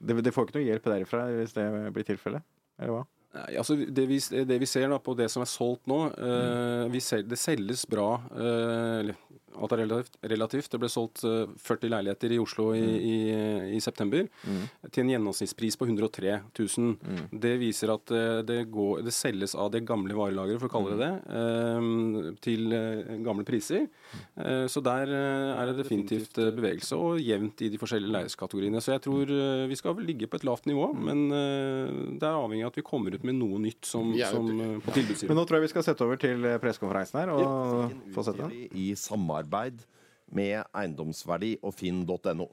[0.00, 1.66] det, det får ikke noe hjelp derifra hvis det
[1.96, 2.44] blir tilfellet,
[2.80, 3.02] eller hva?
[3.30, 4.16] Nei, altså det vi,
[4.48, 8.08] det vi ser da på det som er solgt nå eh, sel, Det selges bra.
[8.34, 9.20] eh, eller
[9.58, 10.70] alt er relativt, relativt.
[10.72, 13.16] Det ble solgt eh, 40 leiligheter i Oslo i, i,
[13.76, 14.26] i september
[14.90, 17.30] til en gjennomsnittspris på 103 000.
[17.42, 20.94] Det viser at eh, det, går, det selges av det gamle varelageret, for å kalle
[20.94, 23.88] det det, eh, til eh, gamle priser.
[24.36, 28.82] Eh, så der eh, er det definitivt eh, bevegelse, og jevnt i de forskjellige leieskategoriene.
[28.84, 32.26] Så jeg tror eh, vi skal vel ligge på et lavt nivå, men eh, det
[32.28, 35.32] er avhengig av at vi kommer ut med noe nytt som, som eh, på tilbudssiden.
[35.32, 38.40] Men nå tror jeg vi skal sette over til eh, pressekonferansen her og få sett
[38.40, 38.54] den.
[38.78, 39.39] i samarbeid
[40.30, 42.46] med Eiendomsverdi og finn.no.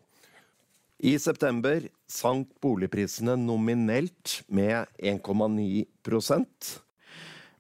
[0.98, 6.72] I september sank boligprisene nominelt med 1,9%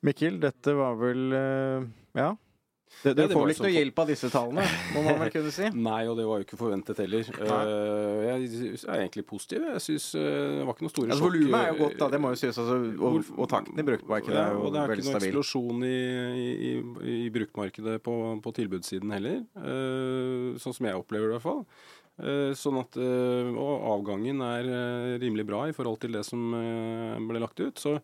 [0.05, 1.87] Mikkel, dette var vel eh,
[2.17, 2.31] Ja.
[3.03, 4.63] Det, du Ja, får vel ikke noe hjelp av disse tallene,
[4.95, 5.67] må man vel kunne si?
[5.87, 7.29] Nei, og det var jo ikke forventet heller.
[7.37, 9.67] Uh, jeg er egentlig positiv.
[9.75, 12.09] Jeg syns det var ikke noe store Altså, Volumet er jo godt, da.
[12.15, 12.61] Det må jo sies.
[12.63, 15.85] Altså, og, og takten i bruktmarkedet Ja, er jo og det er ikke noen eksplosjon
[15.87, 15.99] i,
[16.47, 19.45] i, i, i bruktmarkedet på, på tilbudssiden heller.
[19.59, 21.63] Uh, sånn som jeg opplever det i hvert fall.
[22.17, 26.49] Eh, sånn at, eh, og avgangen er eh, rimelig bra i forhold til det som
[26.57, 27.77] eh, ble lagt ut.
[27.77, 27.99] Så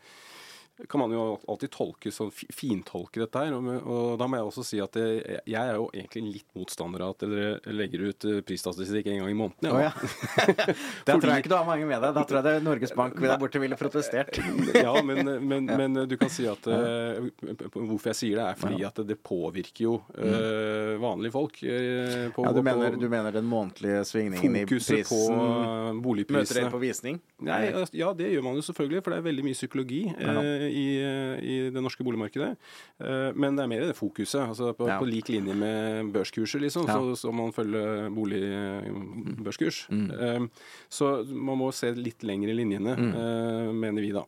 [0.89, 3.53] kan man jo alltid tolke sånn, fintolke dette her.
[3.53, 7.13] Og, og da må jeg også si at jeg er jo egentlig litt motstander av
[7.13, 9.69] at dere legger ut eh, prisstatistikk en gang i måneden.
[9.69, 9.73] Ja.
[9.73, 9.91] Oh, ja.
[11.07, 12.15] da tror jeg ikke du har mange med deg.
[12.17, 14.39] Da tror jeg det er Norges Bank der borte ville protestert.
[14.73, 17.29] ja, men, men, men du kan si at eh,
[17.73, 21.61] Hvorfor jeg sier det, er fordi at det påvirker jo eh, vanlige folk.
[21.63, 25.93] eh, på, Ja, du, mener, du mener den månedlige svingningen i Fokuset på prisen eh,
[25.93, 26.59] Møter boligprisene.
[26.63, 27.19] dere på visning?
[27.45, 27.61] Nei,
[27.93, 31.43] ja, det gjør man jo selvfølgelig, for det er veldig mye psykologi eh, i, eh,
[31.43, 32.55] i det norske boligmarkedet.
[32.99, 34.41] Eh, men det er mer det fokuset.
[34.47, 34.99] altså På, Ja.
[34.99, 36.93] på lik linje med børskurser, liksom, Ja.
[36.93, 39.87] så, så man følge boligbørskurs.
[39.89, 40.11] Mm.
[40.11, 40.47] Eh,
[40.89, 43.13] så man må se litt lenger i linjene, Mm.
[43.13, 44.23] eh, mener vi da.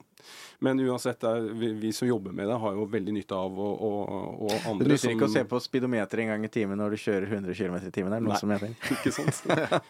[0.64, 3.70] Men uansett, er, vi, vi som jobber med det, har jo veldig nytte av å
[3.86, 7.02] og, andre Det nytter ikke å se på speedometer en gang i timen når du
[7.04, 8.16] kjører 100 km i timen.
[8.16, 8.40] Er det noe Nei.
[8.42, 8.74] som heter?
[8.96, 9.42] Ikke sant?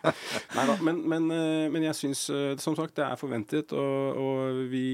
[0.58, 4.62] Neida, men, men, eh, men jeg syns eh, som sagt det er forventet, og, og
[4.71, 4.86] vi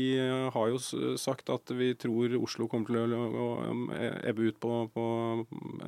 [0.53, 0.81] har jo
[1.19, 5.05] sagt at vi tror Oslo kommer til å, å, å ebbe ut på, på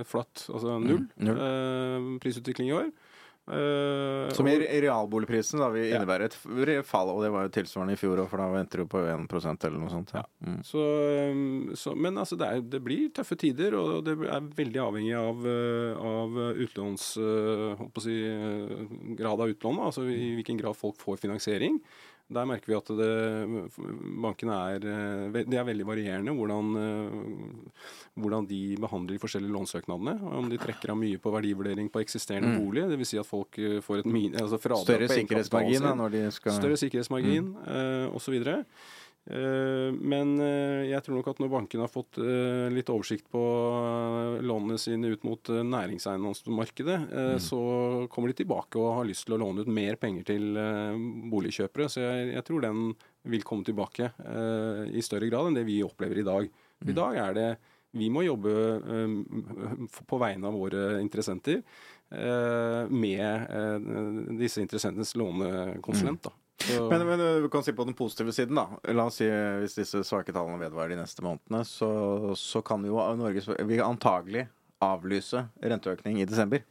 [0.10, 1.44] flatt, altså null, null.
[1.44, 2.94] eh, prisutvikling i år.
[3.52, 8.00] Eh, Som i realboligprisen da, vil innebære et fall, og det var jo tilsvarende i
[8.00, 9.28] fjor òg, for da venter du på 1
[9.68, 10.14] eller noe sånt.
[10.16, 10.24] Ja.
[10.46, 10.62] Mm.
[10.64, 10.84] Så,
[11.34, 15.18] um, så, men altså det, er, det blir tøffe tider, og det er veldig avhengig
[15.20, 17.14] av, uh, av utlåns...
[17.14, 18.16] på å si,
[19.18, 21.82] grad av utlån, altså i hvilken grad folk får finansiering.
[22.34, 23.10] Der merker vi at det,
[24.24, 27.84] bankene er, uh, det er veldig varierende hvordan, uh,
[28.20, 30.18] hvordan de behandler de forskjellige lånsøknadene.
[30.42, 33.14] Om de trekker av mye på verdivurdering på eksisterende bolig, dvs.
[33.14, 36.80] Si at folk uh, får et min, altså fradrag Større sikkerhetsmargin når de skal Større
[36.82, 38.14] sikkerhetsmargin mm.
[38.18, 38.40] osv.
[39.24, 43.44] Eh, men eh, jeg tror nok at når bankene har fått eh, litt oversikt på
[44.44, 47.40] lånene sine ut mot næringseiendomsmarkedet, mm.
[47.44, 47.62] så
[48.12, 50.60] kommer de tilbake og har lyst til å låne ut mer penger til
[51.32, 51.88] boligkjøpere.
[51.92, 52.84] Så jeg, jeg tror den
[53.32, 54.12] vil komme tilbake
[54.92, 56.50] i større grad enn det vi opplever i dag.
[56.84, 57.50] I dag er det
[57.96, 58.52] vi må jobbe
[60.10, 61.62] på vegne av våre interessenter
[62.92, 66.28] med disse interessentenes lånekonsulent.
[66.28, 66.34] Da.
[66.62, 68.68] Så, Men, men vi kan si på den positive siden, da.
[68.94, 71.90] La oss si eh, hvis disse svake tallene vedvarer de neste månedene, så,
[72.40, 74.46] så kan jo Norge Vi antagelig
[74.84, 76.64] avlyse renteøkning i desember.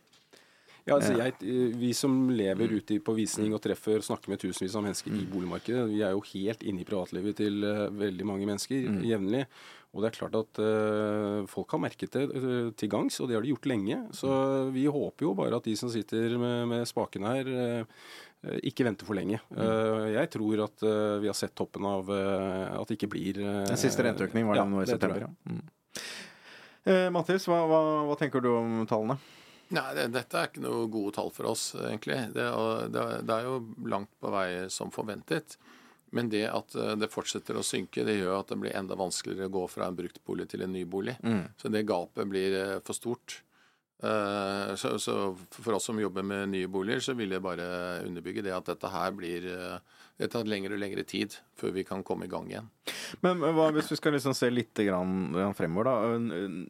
[0.85, 1.37] ja, altså jeg,
[1.79, 5.27] vi som lever ute på visning og treffer og snakker med tusenvis av mennesker i
[5.31, 9.45] boligmarkedet, vi er jo helt inne i privatlivet til eh, veldig mange mennesker jevnlig.
[9.93, 13.37] Og det er klart at eh, folk har merket det eh, til gangs, og det
[13.37, 13.99] har de gjort lenge.
[14.17, 14.29] Så
[14.73, 18.85] vi håper jo bare at de som sitter med, med spaken her, eh, eh, ikke
[18.87, 19.39] vente for lenge.
[19.55, 23.39] Eh, jeg tror at eh, vi har sett toppen av eh, at det ikke blir
[23.39, 25.29] eh, Den siste renteøkning var det ja, nå i september.
[25.29, 25.31] Ja.
[25.47, 25.63] Mm.
[26.83, 29.19] Eh, Mattis, hva, hva, hva tenker du om tallene?
[29.73, 32.19] Nei, det, dette er ikke noe gode tall for oss, egentlig.
[32.35, 35.57] Det, og det, det er jo langt på vei som forventet.
[36.13, 39.49] Men det at eh, det fortsetter å synke, det gjør at det blir enda vanskeligere
[39.49, 41.15] å gå fra en bruktbolig til en ny bolig.
[41.63, 43.39] Så det gapet blir eh, for stort.
[44.03, 45.15] Eh, Så, så
[45.51, 48.89] for oss som jobber med nye boliger, så vil jeg bare underbygge det at dette
[48.91, 49.79] her blir eh,
[50.19, 52.67] Det tar lengre og lengre tid før vi kan komme i gang igjen.
[53.23, 55.95] Men hva, hvis vi skal liksom se litt grann, fremover, da.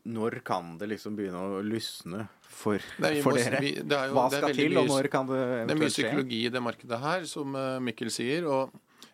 [0.08, 3.60] Når kan det liksom begynne å lysne for, Nei, for må- dere?
[3.60, 5.90] vi- det jo- hva det er skal til, og når kan det Det er mye
[5.96, 8.46] psykologi i det markedet her, som eh, Mikkel sier.
[8.46, 8.72] og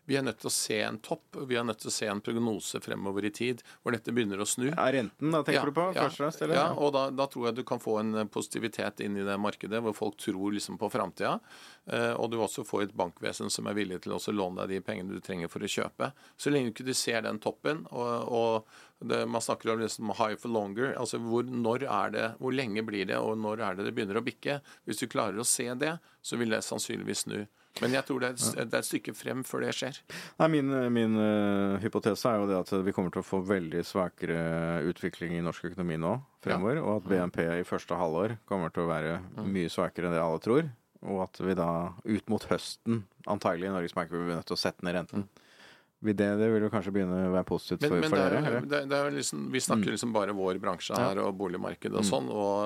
[0.08, 2.22] Vi er nødt til å se en topp, vi er nødt til å se en
[2.24, 4.70] prognose fremover i tid hvor dette begynner å snu.
[4.72, 5.84] Er renten, da, tenker Ja, du på?
[5.98, 6.44] ja, først?
[6.48, 9.36] Ja, og da, da tror jeg du kan få en eh, positivitet inn i det
[9.40, 11.34] markedet, hvor folk tror liksom på framtida.
[11.92, 14.86] Eh, og du også får et bankvesen som er villig til å låne deg de
[14.88, 16.10] pengene du trenger for å kjøpe.
[16.40, 20.34] Så lenge du ikke ser den toppen, og, og det, man snakker om liksom high
[20.40, 23.90] for longer, altså hvor, når er det, hvor lenge blir det, og når er det
[23.90, 24.58] det begynner å bikke?
[24.88, 27.42] Hvis du klarer å se det, så vil det sannsynligvis snu.
[27.82, 30.00] Men jeg tror det er, et, det er et stykke frem før det skjer.
[30.40, 33.84] Nei, Min, min eh, hypotese er jo det at vi kommer til å få veldig
[33.86, 34.40] svakere
[34.88, 38.90] utvikling i norsk økonomi nå fremover, og at BNP i første halvår kommer til å
[38.90, 39.16] være
[39.46, 40.70] mye svakere enn det alle tror.
[41.06, 41.68] Og at vi da
[42.02, 45.28] ut mot høsten antagelig i Norges Bank vil bli nødt til å sette ned renten.
[45.28, 45.47] Vil
[45.98, 48.34] det, det vil jo kanskje begynne å være positivt Men, for, men for det er,
[48.34, 48.50] dere?
[48.50, 48.66] eller?
[48.70, 52.28] det, det er liksom, vi snakker liksom bare vår bransje her og boligmarkedet og sånn,
[52.30, 52.58] og,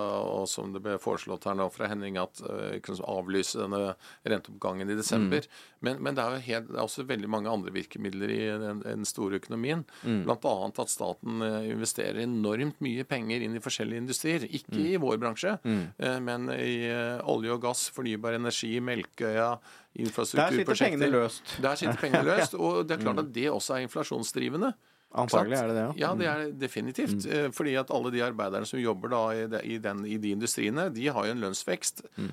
[0.43, 3.95] og som det ble foreslått her nå fra Henning, at vi kan avlyse denne
[4.29, 5.49] renteoppgangen i desember.
[5.81, 8.85] Men, men det er jo helt, det er også veldig mange andre virkemidler i den,
[8.85, 9.87] den store økonomien.
[10.05, 14.45] Blant annet at staten eh, investerer enormt mye penger inn i forskjellige industrier.
[14.61, 15.85] Ikke i vår bransje, mm.
[16.29, 20.75] men i eh, olje og gass, fornybar energi, Melkøya, Der infrastrukturprosjekter.
[20.75, 21.57] sitter pengene løst.
[21.63, 24.73] Der sitter pengene løst, og det er klart at det også er inflasjonsdrivende.
[25.13, 25.93] Antagelig er det det, ja.
[26.01, 27.27] Ja, det er det definitivt.
[27.29, 27.53] Mm.
[27.53, 31.05] Fordi at alle de arbeiderne som jobber i, de, i, den, i de industriene, de
[31.13, 32.01] har jo en lønnsvekst.
[32.17, 32.31] Mm.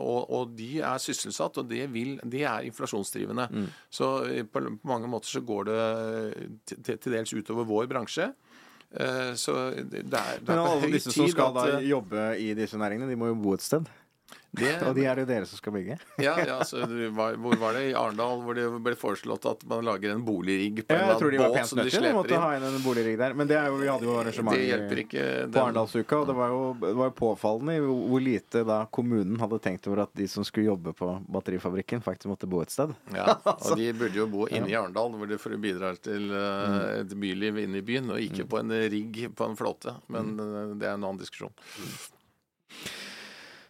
[0.00, 3.50] Og, og de er sysselsatt, og det, vil, det er inflasjonsdrivende.
[3.92, 5.82] Så eh, på, på mange måter så går det
[6.72, 8.30] til, til dels utover vår bransje.
[8.96, 12.54] Eh, Så det er, det er Men alle disse som skal at da jobbe i
[12.56, 13.84] disse næringene, de må jo bo et sted.
[14.52, 15.96] Det, Og de er det jo dere som skal bygge.
[16.26, 16.84] ja, ja, altså,
[17.16, 17.86] var, Hvor var det?
[17.88, 21.36] I Arendal, hvor det ble foreslått at man lager en boligrigg på en Ja, var
[21.40, 22.42] båt pent som de sleper måtte inn.
[22.42, 23.36] ha inn en boligrigg der.
[23.38, 26.52] Men det er jo, vi hadde jo arrangement Det hjelper på Arendalsuka, og det var
[26.52, 30.44] jo, det var jo påfallende hvor lite da kommunen hadde tenkt over at de som
[30.46, 32.92] skulle jobbe på batterifabrikken, faktisk måtte bo et sted.
[33.16, 36.28] Ja, og de burde jo bo inne i Arendal, hvor det for å bidra til
[36.28, 39.96] eh, et byliv inne i byen, og ikke på en rigg på en flåte.
[40.12, 41.56] Men eh, det er en annen diskusjon.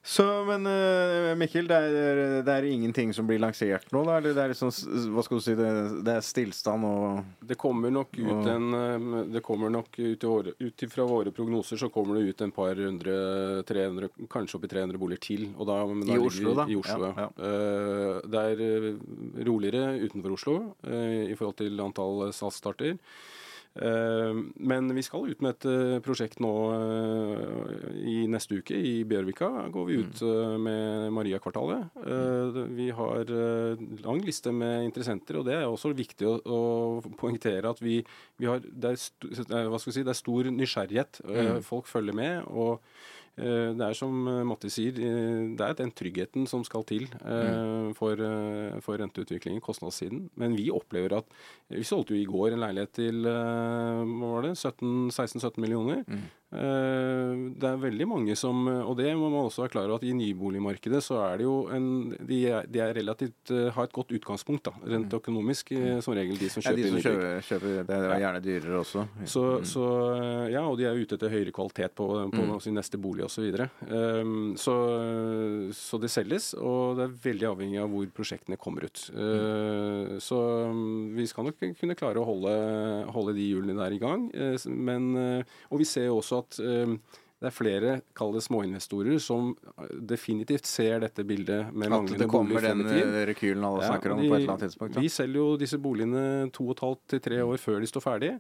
[0.05, 4.17] Så, men eh, Mikkel, det er, det er ingenting som blir lansert nå, da?
[4.19, 4.73] Eller det er liksom,
[5.15, 5.69] hva skal du si, det,
[6.03, 9.05] det er stillstand og Det kommer nok ut en eh,
[9.37, 10.27] Det kommer nok ut,
[10.59, 13.15] ut ifra våre prognoser så kommer det ut en par hundre,
[13.69, 15.45] 300, kanskje oppi 300 boliger til.
[15.55, 16.67] Og da, men I Oslo, da?
[16.67, 17.29] I Oslo, Ja, ja.
[17.39, 18.19] ja.
[18.35, 18.89] det er eh,
[19.47, 22.99] roligere utenfor Oslo eh, i forhold til antall salgsstarter.
[23.75, 28.77] Eh, men vi skal ut med et eh, prosjekt nå eh, i neste uke.
[28.77, 31.97] I Bjørvika går vi ut eh, med Mariakvartalet.
[32.73, 33.33] Vi har
[34.03, 36.61] lang liste med interessenter, og det er også viktig å,
[37.19, 38.01] poengtere at vi,
[38.41, 41.23] vi har det er, hva skal vi si, det er stor nysgjerrighet.
[41.29, 42.47] Eh, Folk følger med.
[42.49, 42.83] og
[43.73, 47.89] det er som eh, Matti sier, eh, det er den tryggheten som skal til eh,
[47.97, 50.27] for, eh, for renteutviklingen, kostnadssiden.
[50.37, 51.33] Men vi opplever at
[51.73, 56.05] Vi solgte jo i går en leilighet til eh, hva var det, 17 16-17 millioner.
[56.05, 60.05] Eh, Det er veldig mange som Og det må man også være klar over at
[60.05, 61.87] i nyboligmarkedet så er det jo en
[62.29, 66.15] De er, de er relativt eh, har et godt utgangspunkt, da, rent økonomisk, eh, som
[66.17, 69.05] regel de som ja, kjøper de som kjøper, kjøper Det er gjerne dyrere også.
[69.25, 69.85] Så, så
[70.53, 73.33] ja, og de er ute etter høyere kvalitet på, på sin neste bolig osv.
[73.33, 73.69] Så, videre.
[73.89, 74.75] um, så
[75.75, 79.01] så det selges, og det er veldig avhengig av hvor prosjektene kommer ut.
[80.23, 80.39] Så
[81.17, 82.53] vi skal nok kunne klare å holde,
[83.15, 84.29] holde de hjulene der i gang.
[84.69, 85.09] Men,
[85.73, 86.99] og vi ser jo også at um,
[87.43, 89.49] det er flere kall det småinvestorer som
[89.99, 94.13] definitivt ser dette bildet med At manglende det kommer den eh, rekylen alle Ja, snakker
[94.15, 94.95] om de- på et eller annet tidspunkt.
[94.95, 95.01] Da.
[95.03, 96.23] Vi selger jo disse boligene
[96.55, 98.31] to og et halvt til tre år før de står ferdig.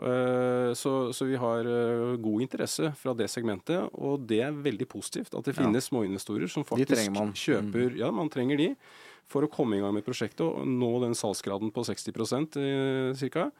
[0.00, 4.88] Eh, Så, så vi har eh, god interesse fra det segmentet, og det er veldig
[4.88, 5.34] positivt.
[5.36, 7.30] At det finnes småinvestorer som faktisk man.
[7.30, 7.38] Mm.
[7.38, 8.74] kjøper Ja, man trenger de
[9.28, 12.10] for å komme i gang med prosjektet og nå den salgsgraden på 60
[12.58, 13.50] eh, ca.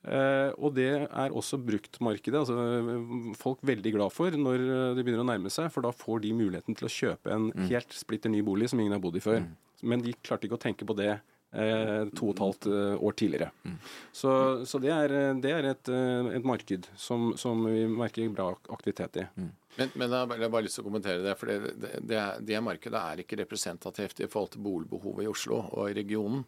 [0.00, 2.38] Eh, og det er også bruktmarkedet.
[2.40, 5.90] altså eh, Folk veldig glad for når eh, det begynner å nærme seg, for da
[5.92, 7.66] får de muligheten til å kjøpe en Mm.
[7.68, 9.44] helt splitter ny bolig som ingen har bodd i før.
[9.82, 11.10] Men de klarte ikke å tenke på det
[11.52, 12.66] eh, to og et halvt
[13.00, 13.50] år tidligere.
[13.64, 13.78] Mm.
[14.12, 14.32] Så,
[14.68, 15.88] så det er, det er et,
[16.36, 19.26] et marked som, som vi merker bra aktivitet i.
[19.36, 19.50] Mm.
[19.78, 21.36] Men, men jeg jeg har bare lyst til å kommentere det.
[21.38, 25.60] for det, det, det, det markedet er ikke representativt i forhold til boligbehovet i Oslo
[25.70, 26.42] og i regionen.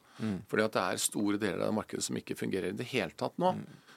[0.51, 3.39] Fordi at det er store deler av markedet som ikke fungerer i det hele tatt
[3.39, 3.55] nå.
[3.55, 3.92] eh,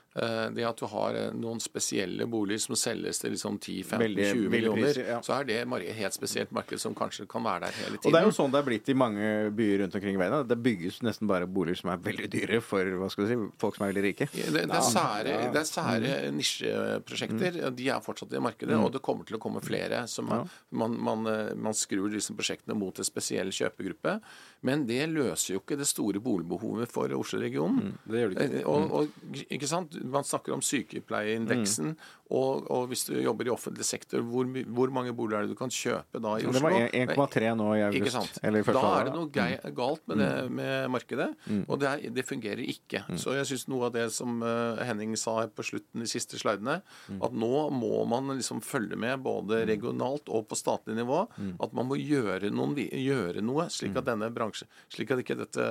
[0.55, 5.09] det at du har eh, noen spesielle boliger som selges til liksom 10-15-20 millioner, priser,
[5.09, 5.17] ja.
[5.25, 8.07] så er det et helt spesielt marked som kanskje kan være der hele tiden.
[8.07, 10.47] Og det er jo sånn det er blitt i mange byer rundt omkring i verden.
[10.47, 13.75] Det bygges nesten bare boliger som er veldig dyre for hva skal du si, folk
[13.75, 14.29] som er veldig rike.
[14.31, 17.59] Det, det, er sære, det er sære nisjeprosjekter.
[17.75, 20.05] De er fortsatt i markedet, og det kommer til å komme flere.
[20.11, 24.19] Så man, man, man, eh, man skrur liksom prosjektene mot en spesiell kjøpegruppe.
[24.65, 27.93] Men det løser jo ikke det store boligbehovet for Oslo-regionen.
[28.07, 28.61] Det gjør det ikke.
[28.63, 29.93] Eh, Og, og, ikke sant?
[30.11, 31.95] Man snakker om sykepleierindeksen.
[32.33, 35.59] Og, og hvis du jobber i offentlig sektor, hvor, hvor mange boliger er det du
[35.59, 36.53] kan kjøpe da i Oslo?
[36.57, 38.39] Det var 1,3 nå i august.
[38.41, 41.59] Eller i første da er det noe gei- galt med, det, med markedet, Mm.
[41.69, 43.03] og det, er, det fungerer ikke.
[43.21, 46.79] Så jeg syns noe av det som eh, Henning sa på slutten, de siste slidene,
[47.05, 47.19] Mm.
[47.27, 51.27] at nå må man liksom følge med både regionalt og på statlig nivå.
[51.37, 51.53] Mm.
[51.61, 55.61] At man må gjøre, noen, gjøre noe, slik at denne bransjen Slik at ikke dette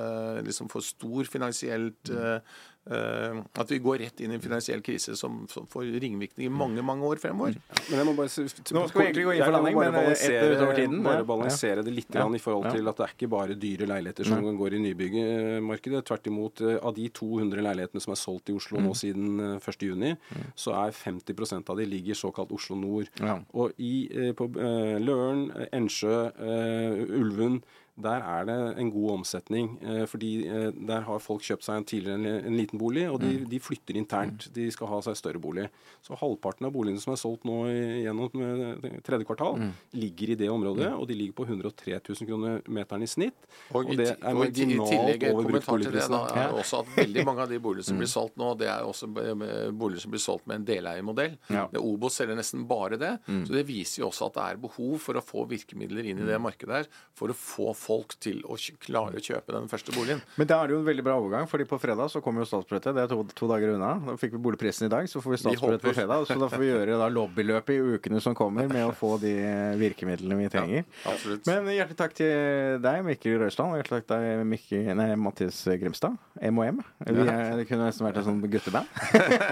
[0.46, 2.40] liksom får stor finansielt Mm.
[2.86, 6.50] Eh, eh, At vi går rett inn i en finansiell krise som, som får ringvirkninger
[6.50, 7.56] i mange, mange år fremover.
[7.90, 10.50] Men jeg må bare, Nå skal vi egentlig gå inn for landing, men, etter balansere-
[10.54, 11.28] utover tiden, Bare ja.
[11.28, 12.26] balansere det litt ja.
[12.28, 16.04] i forhold til at det er ikke bare dyre leiligheter som går i nybyggemarkedet.
[16.08, 18.88] Tvert imot, eh, av de 200 leilighetene som er solgt i Oslo Mm.
[18.88, 20.50] nå siden 1.6, mm.
[20.58, 23.08] så er 50% av de ligger såkalt Oslo nord.
[23.20, 23.38] Ja.
[23.54, 27.62] Og i, eh, på eh, Løren, eh, Ensjø, eh, Ulven
[27.94, 29.68] der er det en god omsetning.
[29.82, 33.20] Eh, fordi eh, der har folk kjøpt seg en tidligere en, en liten bolig, og
[33.22, 34.48] de, de flytter internt.
[34.54, 35.68] De skal ha seg større bolig.
[36.02, 39.60] Så halvparten av boligene som er solgt nå gjennom eh, tredje kvartal,
[39.94, 43.46] ligger i det området, og de ligger på 103 000 kroner meteren i snitt.
[43.70, 47.24] Og, og det er marginalt tillegg en over kommentar til det er også at veldig
[47.28, 50.48] mange av de boligene som blir solgt nå, det er også boliger som blir solgt
[50.50, 51.38] med en deleiermodell.
[51.52, 51.68] Ja.
[51.78, 53.12] Obos selger nesten bare det.
[53.28, 56.28] Så det viser jo også at det er behov for å få virkemidler inn i
[56.28, 60.22] det markedet her for å få folk til å klare å kjøpe den første boligen.
[60.40, 62.48] Men da er det jo en veldig bra overgang, fordi på fredag så kommer jo
[62.50, 62.96] statsbudsjettet.
[62.96, 63.92] Det er to, to dager unna.
[64.08, 66.26] Da fikk vi boligprisen i dag, så får vi statsbudsjettet på fredag.
[66.28, 69.34] Så da får vi gjøre da lobbyløpet i ukene som kommer med å få de
[69.80, 70.86] virkemidlene vi trenger.
[71.10, 71.44] Absolutt.
[71.50, 75.60] Men hjertelig takk til deg, Mikkel Røisland, og hjertelig takk til deg, Mikkel, nei, Mattis
[75.80, 76.18] Grimstad.
[76.40, 78.90] Er, det kunne nesten vært et sånt gutteband.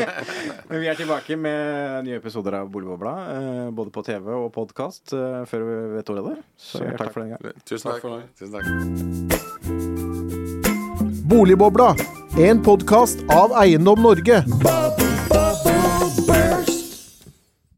[0.71, 5.15] Men vi er tilbake med nye episoder av Boligbobla, eh, både på TV og podkast,
[5.49, 6.39] før vi vet ordet av det.
[6.61, 7.63] Så takk for den gang.
[7.65, 8.05] Tusen Takk takk.
[8.05, 8.67] for Tusen takk.
[11.25, 11.97] Boligbobla,
[12.39, 14.45] en podkast av Eiendom Norge.